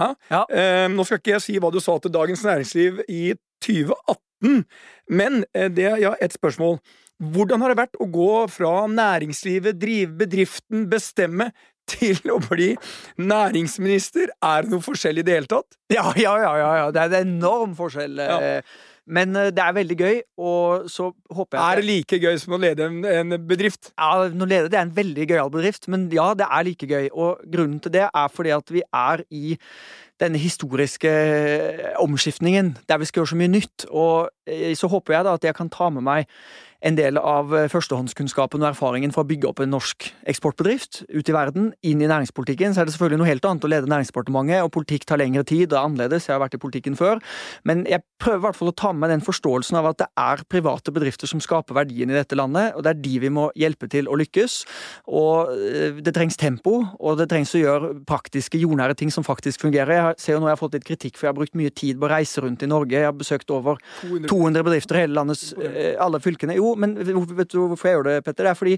Ja? 0.00 0.14
Ja. 0.30 0.44
Eh, 0.48 0.86
nå 0.92 1.04
skal 1.04 1.20
ikke 1.20 1.34
jeg 1.36 1.44
si 1.44 1.58
hva 1.60 1.72
du 1.72 1.80
sa 1.82 1.98
til 2.00 2.12
Dagens 2.14 2.44
Næringsliv 2.46 3.02
i 3.08 3.34
2018, 3.64 4.64
men 5.12 5.42
eh, 5.52 5.68
det 5.68 5.90
ja, 6.00 6.14
et 6.20 6.36
spørsmål. 6.36 6.78
Hvordan 7.20 7.60
har 7.60 7.72
det 7.72 7.80
vært 7.82 7.98
å 8.00 8.06
gå 8.08 8.30
fra 8.48 8.86
næringslivet, 8.88 9.76
drive 9.76 10.14
bedriften, 10.22 10.86
bestemme, 10.88 11.50
til 11.90 12.20
å 12.32 12.38
bli 12.44 12.70
næringsminister? 13.20 14.30
Er 14.40 14.64
det 14.64 14.72
noe 14.72 14.84
forskjell 14.84 15.20
i 15.20 15.24
det 15.26 15.36
hele 15.36 15.50
tatt? 15.50 15.76
Ja, 15.92 16.06
ja, 16.16 16.36
ja. 16.40 16.54
ja. 16.62 16.86
Det 16.94 17.02
er 17.02 17.18
en 17.20 17.34
enorm 17.34 17.74
forskjell. 17.76 18.20
Ja. 18.22 18.60
Men 19.10 19.34
eh, 19.38 19.50
det 19.54 19.64
er 19.64 19.76
veldig 19.76 19.96
gøy, 19.98 20.20
og 20.38 20.90
så 20.90 21.10
håper 21.34 21.58
jeg 21.58 21.64
Er 21.64 21.80
det 21.80 21.88
like 21.88 22.20
gøy 22.22 22.38
som 22.42 22.54
å 22.56 22.60
lede 22.62 22.86
en, 22.86 23.00
en 23.04 23.36
bedrift? 23.48 23.90
Ja, 23.96 24.12
å 24.22 24.48
lede 24.48 24.70
det 24.70 24.78
er 24.78 24.86
en 24.86 24.94
veldig 24.96 25.26
gøyal 25.32 25.50
bedrift, 25.52 25.90
men 25.90 26.06
ja, 26.14 26.30
det 26.38 26.46
er 26.46 26.68
like 26.68 26.90
gøy. 26.90 27.10
Og 27.10 27.42
grunnen 27.50 27.80
til 27.82 27.94
det 27.98 28.06
er 28.06 28.32
fordi 28.32 28.54
at 28.54 28.74
vi 28.74 28.84
er 28.86 29.24
i 29.34 29.56
denne 30.20 30.40
historiske 30.40 31.10
omskiftningen, 32.00 32.74
der 32.88 33.00
vi 33.00 33.08
skal 33.08 33.22
gjøre 33.22 33.32
så 33.34 33.38
mye 33.40 33.52
nytt. 33.52 33.86
Og 33.90 34.28
så 34.76 34.90
håper 34.90 35.16
jeg 35.16 35.26
da 35.26 35.36
at 35.38 35.46
jeg 35.46 35.56
kan 35.56 35.72
ta 35.72 35.88
med 35.94 36.04
meg 36.06 36.28
en 36.86 36.96
del 36.96 37.18
av 37.20 37.52
eh, 37.56 37.68
førstehåndskunnskapen 37.70 38.62
og 38.62 38.70
erfaringen 38.70 39.12
for 39.12 39.24
å 39.24 39.28
bygge 39.28 39.48
opp 39.50 39.60
en 39.62 39.72
norsk 39.74 40.06
eksportbedrift 40.30 41.02
ut 41.12 41.28
i 41.28 41.34
verden, 41.36 41.70
inn 41.86 42.00
i 42.00 42.08
næringspolitikken. 42.08 42.74
Så 42.74 42.82
er 42.82 42.88
det 42.88 42.94
selvfølgelig 42.94 43.20
noe 43.20 43.28
helt 43.28 43.48
annet 43.48 43.66
å 43.66 43.70
lede 43.70 43.90
Næringsdepartementet, 43.90 44.64
og 44.64 44.72
politikk 44.74 45.06
tar 45.08 45.20
lengre 45.20 45.44
tid, 45.46 45.68
det 45.70 45.76
er 45.76 45.84
annerledes, 45.84 46.28
jeg 46.28 46.36
har 46.36 46.42
vært 46.42 46.56
i 46.56 46.62
politikken 46.62 46.96
før. 46.98 47.20
Men 47.68 47.84
jeg 47.90 48.04
prøver 48.22 48.40
i 48.40 48.44
hvert 48.46 48.58
fall 48.60 48.72
å 48.72 48.76
ta 48.76 48.92
med 48.94 49.04
meg 49.04 49.12
den 49.14 49.24
forståelsen 49.26 49.80
av 49.80 49.90
at 49.90 50.00
det 50.02 50.08
er 50.20 50.44
private 50.52 50.94
bedrifter 50.94 51.30
som 51.30 51.42
skaper 51.44 51.76
verdien 51.76 52.12
i 52.12 52.16
dette 52.16 52.38
landet, 52.38 52.72
og 52.76 52.84
det 52.86 52.94
er 52.94 53.02
de 53.04 53.14
vi 53.26 53.32
må 53.32 53.48
hjelpe 53.58 53.90
til 53.92 54.08
å 54.08 54.16
lykkes. 54.20 54.56
Og 55.20 55.52
eh, 55.52 56.00
det 56.00 56.16
trengs 56.16 56.40
tempo, 56.40 56.80
og 56.96 57.20
det 57.20 57.28
trengs 57.32 57.52
å 57.56 57.60
gjøre 57.60 57.92
praktiske, 58.08 58.60
jordnære 58.60 58.96
ting 58.96 59.12
som 59.12 59.26
faktisk 59.26 59.66
fungerer. 59.66 59.96
Jeg 59.98 60.09
ser 60.18 60.34
jo 60.34 60.40
nå 60.42 60.48
jeg 60.48 60.56
har 60.56 60.60
fått 60.60 60.74
litt 60.78 60.88
kritikk, 60.88 61.18
for 61.18 61.26
jeg 61.26 61.32
har 61.34 61.38
brukt 61.38 61.58
mye 61.58 61.72
tid 61.74 62.00
på 62.00 62.08
å 62.08 62.12
reise 62.12 62.42
rundt 62.44 62.64
i 62.64 62.70
Norge. 62.70 62.96
Jeg 62.98 63.08
har 63.08 63.16
besøkt 63.16 63.52
over 63.54 63.78
200 64.02 64.66
bedrifter 64.66 64.98
i 64.98 65.04
hele 65.04 65.18
landets 65.18 65.52
eh, 65.60 65.94
alle 66.00 66.20
fylkene. 66.22 66.56
Jo, 66.58 66.74
men 66.80 66.96
vet 66.98 67.52
du 67.52 67.60
hvorfor 67.62 67.90
jeg 67.90 67.98
gjør 67.98 68.08
det, 68.10 68.18
Petter? 68.26 68.48
Det 68.48 68.52
er 68.54 68.60
fordi 68.60 68.76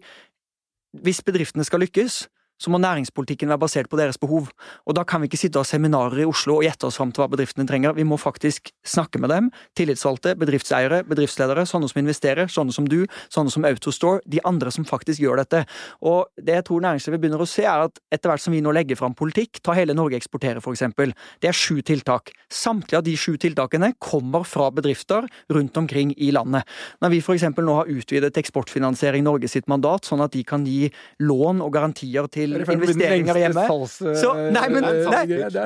hvis 1.02 1.22
bedriftene 1.24 1.64
skal 1.64 1.80
lykkes, 1.84 2.22
så 2.60 2.70
må 2.70 2.78
næringspolitikken 2.82 3.50
være 3.50 3.62
basert 3.62 3.90
på 3.90 3.98
deres 3.98 4.18
behov. 4.20 4.50
Og 4.86 4.96
da 4.96 5.04
kan 5.08 5.22
vi 5.22 5.30
ikke 5.30 5.40
sitte 5.40 5.58
og 5.58 5.66
ha 5.66 5.70
seminarer 5.70 6.22
i 6.22 6.26
Oslo 6.28 6.58
og 6.58 6.66
gjette 6.66 6.86
oss 6.88 6.98
fram 7.00 7.12
til 7.12 7.24
hva 7.24 7.30
bedriftene 7.32 7.66
trenger. 7.68 7.96
Vi 7.96 8.06
må 8.06 8.18
faktisk 8.20 8.70
snakke 8.86 9.20
med 9.22 9.32
dem, 9.32 9.50
tillitsvalgte, 9.78 10.34
bedriftseiere, 10.38 11.02
bedriftsledere, 11.08 11.64
sånne 11.68 11.90
som 11.90 12.02
investerer, 12.02 12.50
sånne 12.52 12.74
som 12.74 12.88
du, 12.90 13.00
sånne 13.32 13.52
som 13.54 13.66
Autostore, 13.68 14.22
de 14.26 14.42
andre 14.48 14.72
som 14.74 14.86
faktisk 14.88 15.22
gjør 15.22 15.42
dette. 15.42 15.64
Og 16.06 16.30
det 16.38 16.58
jeg 16.60 16.66
tror 16.68 16.84
næringslivet 16.86 17.22
begynner 17.22 17.42
å 17.42 17.48
se, 17.48 17.66
er 17.66 17.86
at 17.88 18.02
etter 18.14 18.32
hvert 18.32 18.44
som 18.44 18.54
vi 18.54 18.62
nå 18.64 18.74
legger 18.74 18.98
fram 19.00 19.16
politikk, 19.18 19.62
ta 19.62 19.74
hele 19.76 19.96
Norge 19.98 20.18
eksporterer, 20.18 20.62
for 20.62 20.76
eksempel, 20.76 21.14
det 21.42 21.50
er 21.50 21.58
sju 21.58 21.82
tiltak. 21.86 22.32
Samtlige 22.52 23.00
av 23.00 23.06
de 23.06 23.16
sju 23.18 23.36
tiltakene 23.42 23.92
kommer 24.02 24.46
fra 24.48 24.68
bedrifter 24.74 25.26
rundt 25.52 25.76
omkring 25.80 26.14
i 26.18 26.30
landet. 26.34 26.68
Når 27.02 27.14
vi 27.16 27.22
for 27.24 27.36
eksempel 27.36 27.66
nå 27.66 27.78
har 27.80 27.90
utvidet 27.90 28.38
Eksportfinansiering 28.42 29.24
Norge 29.26 29.50
sitt 29.50 29.68
mandat, 29.70 30.06
sånn 30.08 30.22
at 30.24 30.34
de 30.34 30.42
kan 30.46 30.64
gi 30.66 30.88
lån 31.22 31.62
og 31.64 31.72
garantier 31.74 32.28
til 32.32 32.51
investeringer 32.60 33.40
hjemme. 33.42 33.66
Så, 33.88 34.32
nei, 34.54 34.64
men, 34.72 34.86
nei, 34.86 35.22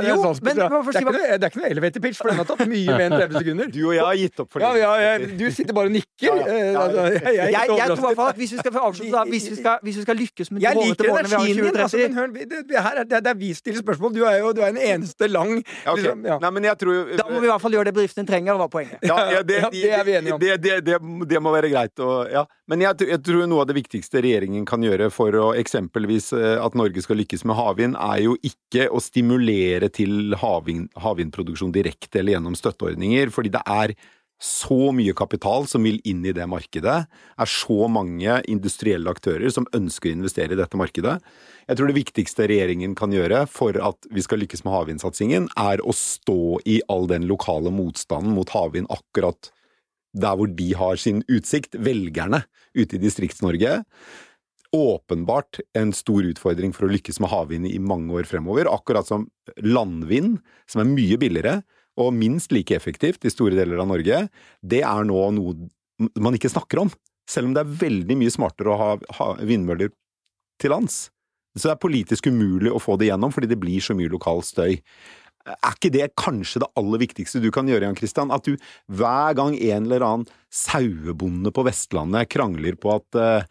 jo, 0.06 0.20
men 0.42 0.58
det, 0.58 0.66
er 0.66 1.48
ikke 1.48 1.60
noe 1.60 1.70
elevator 1.70 2.04
pitch, 2.04 2.20
for 2.20 2.32
den 2.32 2.40
har 2.40 2.48
tatt 2.48 2.64
mye 2.68 2.96
mer 2.96 3.06
enn 3.08 3.16
30 3.16 3.38
sekunder. 3.40 3.70
Du 3.72 3.80
og 3.88 3.94
jeg 3.96 4.04
har 4.04 4.20
gitt 4.20 4.42
opp 4.44 4.52
for 4.52 4.64
det. 4.64 4.72
Ja, 4.82 4.92
ja, 5.02 5.14
du 5.40 5.46
sitter 5.54 5.76
bare 5.76 5.90
og 5.90 5.96
nikker. 5.96 6.42
Eh, 6.46 6.80
altså, 6.80 7.06
jeg, 7.16 7.52
jeg, 7.52 7.68
tror 7.68 7.76
i 7.76 8.02
hvert 8.06 8.20
fall 8.20 8.32
at 8.32 8.40
hvis 8.40 8.54
vi 8.56 8.60
skal 8.62 8.80
avslutte 8.82 9.24
hvis 9.30 9.48
vi 9.50 9.56
skal, 9.60 9.78
hvis 9.82 10.00
vi 10.00 10.04
skal 10.06 10.20
lykkes 10.20 10.52
med 10.52 10.62
de 10.62 10.72
hårete 10.72 11.08
målene 11.10 11.30
vi 11.30 11.36
har 11.36 11.46
i 11.46 11.56
2030 11.56 11.82
altså, 11.86 11.96
det, 12.70 12.82
her 12.86 13.00
er, 13.02 13.08
det, 13.10 13.22
er 13.32 13.38
vi 13.38 13.52
stiller 13.54 13.82
spørsmål. 13.82 14.14
Du 14.16 14.22
er 14.28 14.38
jo 14.40 14.52
du 14.56 14.62
er 14.62 14.72
en 14.72 14.80
eneste 14.80 15.28
lang 15.30 15.56
liksom, 15.60 16.24
Nei, 16.26 16.50
men 16.52 16.68
jeg 16.68 16.80
tror 16.80 17.12
Da 17.18 17.26
må 17.30 17.40
vi 17.40 17.48
i 17.48 17.50
hvert 17.50 17.62
fall 17.62 17.76
gjøre 17.76 17.90
det 17.90 17.94
bedriftene 17.96 18.28
trenger, 18.28 18.58
var 18.60 18.70
poenget. 18.72 19.02
Ja, 19.06 19.42
det, 19.46 19.60
er 19.62 20.04
vi 20.06 20.16
enige 20.18 20.36
om. 20.36 20.40
Det, 21.28 21.40
må 21.42 21.52
være 21.54 21.70
greit. 21.72 22.00
Og, 22.02 22.46
men 22.70 22.82
jeg, 22.82 23.08
jeg 23.12 23.22
tror 23.26 23.46
noe 23.50 23.64
av 23.64 23.70
det 23.70 23.76
viktigste 23.78 24.22
regjeringen 24.24 24.66
kan 24.68 24.82
gjøre 24.84 25.10
for 25.14 25.34
å 25.38 25.50
eksempelvis 25.58 26.32
eh, 26.36 26.56
at 26.66 26.76
Norge 26.78 27.02
skal 27.04 27.20
lykkes 27.20 27.46
med 27.48 27.58
havvind, 27.58 27.96
er 27.98 28.24
jo 28.24 28.36
ikke 28.44 28.88
å 28.92 29.00
stimulere 29.02 29.90
til 29.92 30.36
havvind, 30.40 30.90
havvindproduksjon 31.00 31.74
direkte 31.74 32.20
eller 32.20 32.36
gjennom 32.36 32.58
støtteordninger, 32.58 33.32
fordi 33.34 33.54
det 33.54 33.64
er 33.64 33.96
så 34.42 34.90
mye 34.92 35.14
kapital 35.16 35.64
som 35.64 35.86
vil 35.86 35.96
inn 36.04 36.20
i 36.28 36.34
det 36.36 36.44
markedet, 36.50 36.96
er 37.08 37.48
så 37.48 37.86
mange 37.88 38.36
industrielle 38.52 39.08
aktører 39.08 39.48
som 39.52 39.68
ønsker 39.76 40.10
å 40.10 40.16
investere 40.18 40.52
i 40.52 40.60
dette 40.60 40.76
markedet. 40.76 41.16
Jeg 41.64 41.78
tror 41.78 41.88
det 41.88 41.96
viktigste 41.96 42.48
regjeringen 42.50 42.92
kan 42.98 43.14
gjøre 43.16 43.46
for 43.48 43.78
at 43.80 44.08
vi 44.12 44.24
skal 44.24 44.42
lykkes 44.44 44.66
med 44.66 44.76
havvindsatsingen, 44.76 45.48
er 45.56 45.80
å 45.80 45.96
stå 45.96 46.60
i 46.68 46.82
all 46.92 47.08
den 47.08 47.24
lokale 47.30 47.72
motstanden 47.72 48.36
mot 48.36 48.52
havvind 48.52 48.92
akkurat 48.92 49.50
der 50.16 50.36
hvor 50.36 50.48
de 50.48 50.70
har 50.76 51.00
sin 51.00 51.22
utsikt, 51.28 51.76
velgerne 51.76 52.44
ute 52.76 52.96
i 52.96 53.02
Distrikts-Norge 53.02 53.82
åpenbart 54.76 55.60
en 55.78 55.92
stor 55.96 56.26
utfordring 56.28 56.74
for 56.76 56.86
å 56.86 56.92
lykkes 56.92 57.18
med 57.22 57.32
havvind 57.32 57.68
i 57.70 57.80
mange 57.82 58.14
år 58.16 58.28
fremover, 58.28 58.68
akkurat 58.70 59.08
som 59.08 59.26
landvind, 59.64 60.38
som 60.70 60.82
er 60.82 60.92
mye 60.92 61.18
billigere 61.20 61.60
og 62.00 62.12
minst 62.12 62.52
like 62.52 62.76
effektivt 62.76 63.24
i 63.24 63.32
store 63.32 63.56
deler 63.56 63.80
av 63.80 63.88
Norge, 63.90 64.26
det 64.60 64.82
er 64.84 65.08
nå 65.08 65.20
noe 65.36 66.10
man 66.20 66.36
ikke 66.36 66.52
snakker 66.52 66.82
om, 66.84 66.90
selv 67.28 67.48
om 67.48 67.54
det 67.56 67.62
er 67.62 67.76
veldig 67.82 68.16
mye 68.20 68.32
smartere 68.32 68.72
å 68.72 68.96
ha, 69.18 69.28
vindmøller 69.40 69.92
til 70.60 70.74
lands. 70.74 71.06
Så 71.56 71.70
det 71.70 71.76
er 71.76 71.84
politisk 71.86 72.28
umulig 72.28 72.72
å 72.72 72.82
få 72.82 72.98
det 73.00 73.08
gjennom, 73.08 73.32
fordi 73.32 73.48
det 73.48 73.60
blir 73.60 73.80
så 73.80 73.96
mye 73.96 74.12
lokal 74.12 74.44
støy. 74.44 74.76
Er 75.46 75.72
ikke 75.72 75.92
det 75.94 76.10
kanskje 76.18 76.60
det 76.64 76.68
aller 76.76 77.00
viktigste 77.00 77.40
du 77.40 77.48
kan 77.54 77.68
gjøre, 77.70 77.86
Jan 77.86 77.96
Christian? 77.96 78.34
At 78.34 78.44
du 78.44 78.60
hver 78.92 79.36
gang 79.38 79.56
en 79.56 79.86
eller 79.86 80.04
annen 80.04 80.28
sauebonde 80.52 81.52
på 81.54 81.64
Vestlandet 81.64 82.28
krangler 82.34 82.76
på 82.80 82.92
at 82.98 83.18
uh, 83.20 83.48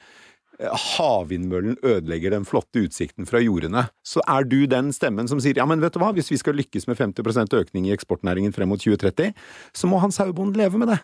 havvindmøllen 0.59 1.77
ødelegger 1.83 2.35
den 2.35 2.45
flotte 2.47 2.85
utsikten 2.85 3.27
fra 3.29 3.41
jordene, 3.43 3.87
så 4.05 4.23
er 4.27 4.47
du 4.47 4.61
den 4.69 4.91
stemmen 4.95 5.29
som 5.31 5.41
sier 5.43 5.59
ja, 5.59 5.65
men 5.67 5.83
vet 5.83 5.95
du 5.95 6.01
hva, 6.03 6.13
hvis 6.15 6.31
vi 6.31 6.39
skal 6.41 6.57
lykkes 6.59 6.87
med 6.89 6.99
50% 7.01 7.57
økning 7.59 7.89
i 7.89 7.95
eksportnæringen 7.95 8.55
frem 8.55 8.71
mot 8.71 8.81
2030, 8.81 9.35
så 9.75 9.91
må 9.91 9.99
han 10.03 10.15
sauebonden 10.15 10.61
leve 10.61 10.81
med 10.81 10.93
det. 10.93 11.01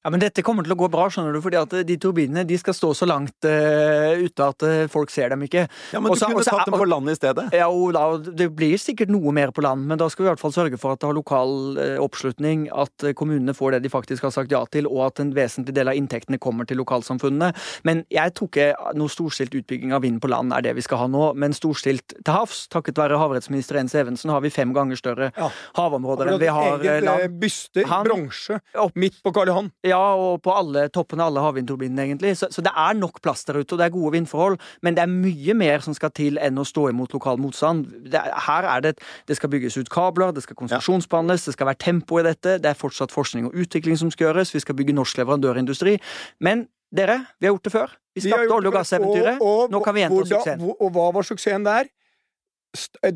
Ja, 0.00 0.08
men 0.08 0.22
Dette 0.22 0.40
kommer 0.40 0.64
til 0.64 0.72
å 0.72 0.78
gå 0.80 0.86
bra, 0.88 1.10
skjønner 1.12 1.34
du, 1.36 1.42
fordi 1.44 1.58
at 1.60 1.74
de 1.84 1.94
turbinene 2.00 2.46
de 2.48 2.56
skal 2.56 2.72
stå 2.72 2.94
så 2.96 3.04
langt 3.04 3.44
uh, 3.44 4.16
ute 4.16 4.46
at 4.46 4.64
uh, 4.64 4.84
folk 4.88 5.10
ser 5.12 5.28
dem 5.28 5.42
ikke. 5.44 5.66
Ja, 5.92 6.00
Men 6.00 6.14
også, 6.14 6.24
du 6.24 6.32
kunne 6.32 6.40
også, 6.40 6.54
tatt 6.56 6.70
dem 6.70 6.76
på 6.80 6.86
land 6.88 7.12
i 7.12 7.16
stedet? 7.18 7.44
Ja, 7.52 7.66
og 7.68 7.92
da, 7.92 8.04
Det 8.16 8.46
blir 8.56 8.80
sikkert 8.80 9.12
noe 9.12 9.34
mer 9.36 9.52
på 9.52 9.60
land, 9.60 9.84
men 9.90 10.00
da 10.00 10.08
skal 10.08 10.24
vi 10.24 10.28
i 10.28 10.30
hvert 10.30 10.40
fall 10.40 10.54
sørge 10.56 10.80
for 10.80 10.96
at 10.96 11.02
det 11.02 11.10
har 11.10 11.16
lokal 11.18 11.52
uh, 11.76 11.98
oppslutning, 12.00 12.70
at 12.72 13.04
kommunene 13.18 13.52
får 13.56 13.76
det 13.76 13.82
de 13.84 13.90
faktisk 13.92 14.24
har 14.24 14.32
sagt 14.32 14.54
ja 14.54 14.62
til, 14.72 14.88
og 14.88 15.02
at 15.10 15.20
en 15.20 15.34
vesentlig 15.36 15.76
del 15.76 15.92
av 15.92 16.00
inntektene 16.00 16.40
kommer 16.40 16.64
til 16.64 16.80
lokalsamfunnene. 16.80 17.52
Men 17.84 18.00
jeg 18.08 18.32
tror 18.38 18.48
ikke 18.48 18.96
noe 18.96 19.12
storstilt 19.12 19.58
utbygging 19.60 19.92
av 19.92 20.06
vind 20.06 20.22
på 20.24 20.32
land 20.32 20.56
er 20.56 20.64
det 20.64 20.74
vi 20.80 20.86
skal 20.86 21.02
ha 21.02 21.10
nå, 21.12 21.26
men 21.36 21.52
storstilt 21.56 22.16
til 22.16 22.32
havs. 22.32 22.62
Takket 22.72 22.96
være 23.02 23.20
havrettsminister 23.20 23.82
Ens 23.82 23.98
Evensen 24.00 24.32
har 24.32 24.40
vi 24.40 24.54
fem 24.54 24.72
ganger 24.72 24.96
større 24.96 25.28
ja. 25.36 25.52
havområder 25.76 26.32
enn 26.32 26.40
vi 26.40 26.48
har 26.48 26.88
land. 27.04 27.38
Byste, 27.44 27.84
bronse, 27.84 28.62
midt 28.96 29.20
på 29.20 29.36
Karl 29.36 29.52
Johan. 29.52 29.72
Ja, 29.90 30.00
og 30.16 30.40
på 30.44 30.54
alle 30.54 30.86
toppene 30.92 31.24
av 31.24 31.32
alle 31.32 31.44
havvindturbinene, 31.44 32.06
egentlig. 32.08 32.32
Så, 32.38 32.48
så, 32.54 32.64
det 32.64 32.72
er 32.72 32.96
nok 32.98 33.20
plass 33.24 33.44
der 33.48 33.60
ute, 33.60 33.74
og 33.74 33.80
det 33.80 33.86
er 33.88 33.94
gode 33.94 34.14
vindforhold. 34.16 34.58
Men 34.86 34.96
det 34.96 35.04
er 35.04 35.12
mye 35.12 35.56
mer 35.58 35.84
som 35.84 35.96
skal 35.96 36.12
til 36.16 36.40
enn 36.42 36.60
å 36.60 36.66
stå 36.68 36.88
imot 36.92 37.14
lokal 37.16 37.40
motstand. 37.42 37.86
Det, 38.10 38.22
her 38.46 38.68
er 38.76 38.86
det 38.86 38.96
Det 39.28 39.36
skal 39.38 39.50
bygges 39.52 39.78
ut 39.80 39.90
kabler, 39.92 40.32
det 40.34 40.44
skal 40.44 40.58
konsesjonsbehandles, 40.58 41.46
det 41.48 41.56
skal 41.56 41.70
være 41.70 41.82
tempo 41.82 42.20
i 42.20 42.26
dette. 42.26 42.58
Det 42.62 42.70
er 42.70 42.78
fortsatt 42.78 43.14
forskning 43.14 43.50
og 43.50 43.56
utvikling 43.58 43.98
som 44.00 44.10
skal 44.10 44.30
gjøres. 44.30 44.54
Vi 44.54 44.62
skal 44.64 44.78
bygge 44.78 44.96
norsk 44.96 45.20
leverandørindustri. 45.22 45.98
Men 46.40 46.66
dere, 46.90 47.20
vi 47.38 47.46
har 47.46 47.54
gjort 47.54 47.64
det 47.64 47.72
før. 47.72 47.96
Vi 48.14 48.26
skapte 48.26 48.54
olje- 48.54 48.70
og 48.72 48.74
gasseventyret. 48.74 49.42
Nå 49.70 49.80
kan 49.84 49.94
vi 49.94 50.04
gjenta 50.04 50.26
suksessen. 50.26 50.68
Og 50.80 50.92
hva 50.94 51.10
var 51.14 51.26
suksessen 51.26 51.66
der? 51.66 51.90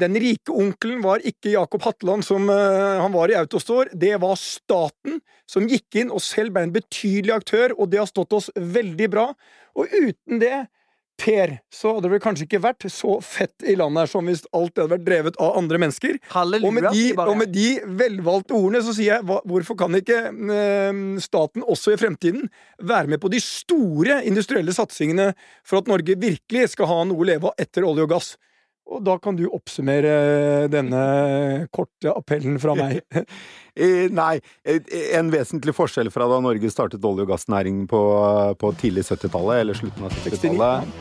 Den 0.01 0.19
rike 0.19 0.53
onkelen 0.53 1.03
var 1.05 1.23
ikke 1.27 1.53
Jakob 1.55 1.85
Hatteland 1.87 2.27
som 2.27 2.49
uh, 2.51 3.01
han 3.01 3.15
var 3.15 3.31
i 3.31 3.37
Autostore, 3.39 3.93
det 3.93 4.17
var 4.23 4.39
staten 4.41 5.21
som 5.51 5.69
gikk 5.71 6.01
inn 6.03 6.13
og 6.15 6.23
selv 6.25 6.55
ble 6.55 6.67
en 6.67 6.75
betydelig 6.75 7.35
aktør, 7.37 7.77
og 7.79 7.93
det 7.93 8.03
har 8.03 8.11
stått 8.11 8.35
oss 8.35 8.51
veldig 8.57 9.11
bra. 9.13 9.29
Og 9.79 9.93
uten 9.95 10.43
det, 10.43 10.65
Per, 11.15 11.53
så 11.71 11.93
hadde 11.95 12.09
det 12.11 12.19
kanskje 12.25 12.43
ikke 12.49 12.59
vært 12.65 12.85
så 12.91 13.21
fett 13.23 13.63
i 13.71 13.77
landet 13.79 14.03
her 14.03 14.11
som 14.11 14.27
hvis 14.27 14.41
alt 14.51 14.75
hadde 14.75 14.91
vært 14.97 15.05
drevet 15.07 15.37
av 15.39 15.53
andre 15.61 15.79
mennesker. 15.79 16.17
Halleluja, 16.33 16.67
og, 16.67 16.75
med 16.75 16.89
de, 16.91 17.05
og 17.15 17.37
med 17.39 17.53
de 17.55 17.69
velvalgte 18.01 18.57
ordene 18.57 18.81
så 18.83 18.95
sier 18.97 19.13
jeg 19.13 19.27
hva, 19.29 19.37
hvorfor 19.47 19.79
kan 19.79 19.95
ikke 19.95 20.19
uh, 20.35 21.05
staten 21.23 21.63
også 21.63 21.95
i 21.95 22.01
fremtiden 22.01 22.51
være 22.83 23.15
med 23.15 23.23
på 23.23 23.31
de 23.31 23.39
store 23.45 24.25
industrielle 24.27 24.75
satsingene 24.75 25.31
for 25.63 25.85
at 25.85 25.93
Norge 25.93 26.19
virkelig 26.19 26.73
skal 26.75 26.91
ha 26.91 26.99
noe 27.07 27.23
å 27.23 27.31
leve 27.31 27.53
av 27.53 27.63
etter 27.63 27.87
olje 27.87 28.09
og 28.09 28.17
gass? 28.17 28.35
Og 28.85 29.01
da 29.05 29.17
kan 29.23 29.37
du 29.39 29.47
oppsummere 29.49 30.69
denne 30.73 31.05
korte 31.73 32.13
appellen 32.13 32.59
fra 32.61 32.77
meg. 32.79 33.01
Nei, 33.75 34.39
en 35.19 35.31
vesentlig 35.33 35.75
forskjell 35.75 36.11
fra 36.15 36.29
da 36.31 36.39
Norge 36.43 36.71
startet 36.71 37.03
olje- 37.05 37.25
og 37.27 37.33
gassnæring 37.33 37.85
på, 37.91 38.03
på 38.61 38.71
tidlig 38.79 39.03
70-tallet, 39.09 39.65
eller 39.65 39.79
slutten 39.79 40.07
av 40.07 40.15
70-tallet, 40.15 40.93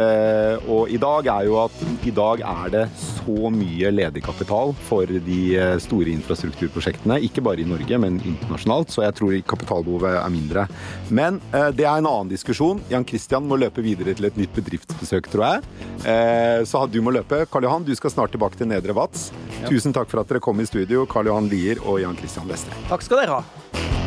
eh, 0.00 0.70
og 0.72 0.88
i 0.88 1.00
dag 1.02 1.28
er 1.28 1.48
jo 1.50 1.58
at 1.60 1.76
i 2.08 2.14
dag 2.16 2.40
er 2.40 2.72
det 2.72 2.84
så 2.96 3.50
mye 3.52 3.92
ledig 3.92 4.22
kapital 4.24 4.72
for 4.88 5.06
de 5.06 5.40
eh, 5.58 5.74
store 5.82 6.14
infrastrukturprosjektene. 6.16 7.20
Ikke 7.28 7.44
bare 7.44 7.62
i 7.62 7.68
Norge, 7.68 8.00
men 8.00 8.16
internasjonalt, 8.24 8.94
så 8.94 9.04
jeg 9.04 9.18
tror 9.20 9.36
kapitalbehovet 9.52 10.16
er 10.22 10.32
mindre. 10.32 10.66
Men 11.12 11.40
eh, 11.52 11.68
det 11.76 11.84
er 11.84 12.00
en 12.00 12.08
annen 12.08 12.32
diskusjon. 12.32 12.80
Jan 12.92 13.06
Christian 13.08 13.44
må 13.48 13.60
løpe 13.60 13.84
videre 13.84 14.16
til 14.16 14.30
et 14.30 14.40
nytt 14.40 14.56
bedriftsbesøk, 14.56 15.28
tror 15.32 15.46
jeg. 15.46 15.68
Eh, 16.08 16.64
så 16.68 16.86
du 16.88 17.02
må 17.04 17.12
løpe. 17.14 17.44
Karl 17.52 17.68
Johan, 17.68 17.86
du 17.86 17.92
skal 17.98 18.14
snart 18.14 18.32
tilbake 18.34 18.56
til 18.58 18.72
Nedre 18.72 18.96
Vats. 18.96 19.28
Tusen 19.68 19.94
takk 19.94 20.10
for 20.10 20.22
at 20.22 20.32
dere 20.32 20.42
kom 20.42 20.60
i 20.62 20.68
studio, 20.68 21.04
Karl 21.10 21.28
Johan 21.30 21.52
Lier 21.52 21.82
og 21.84 22.00
Jan 22.02 22.18
Christian 22.22 22.46
Vestre. 22.46 22.78
Takk 22.88 23.02
skal 23.02 23.24
dere 23.24 23.40
ha. 23.40 24.01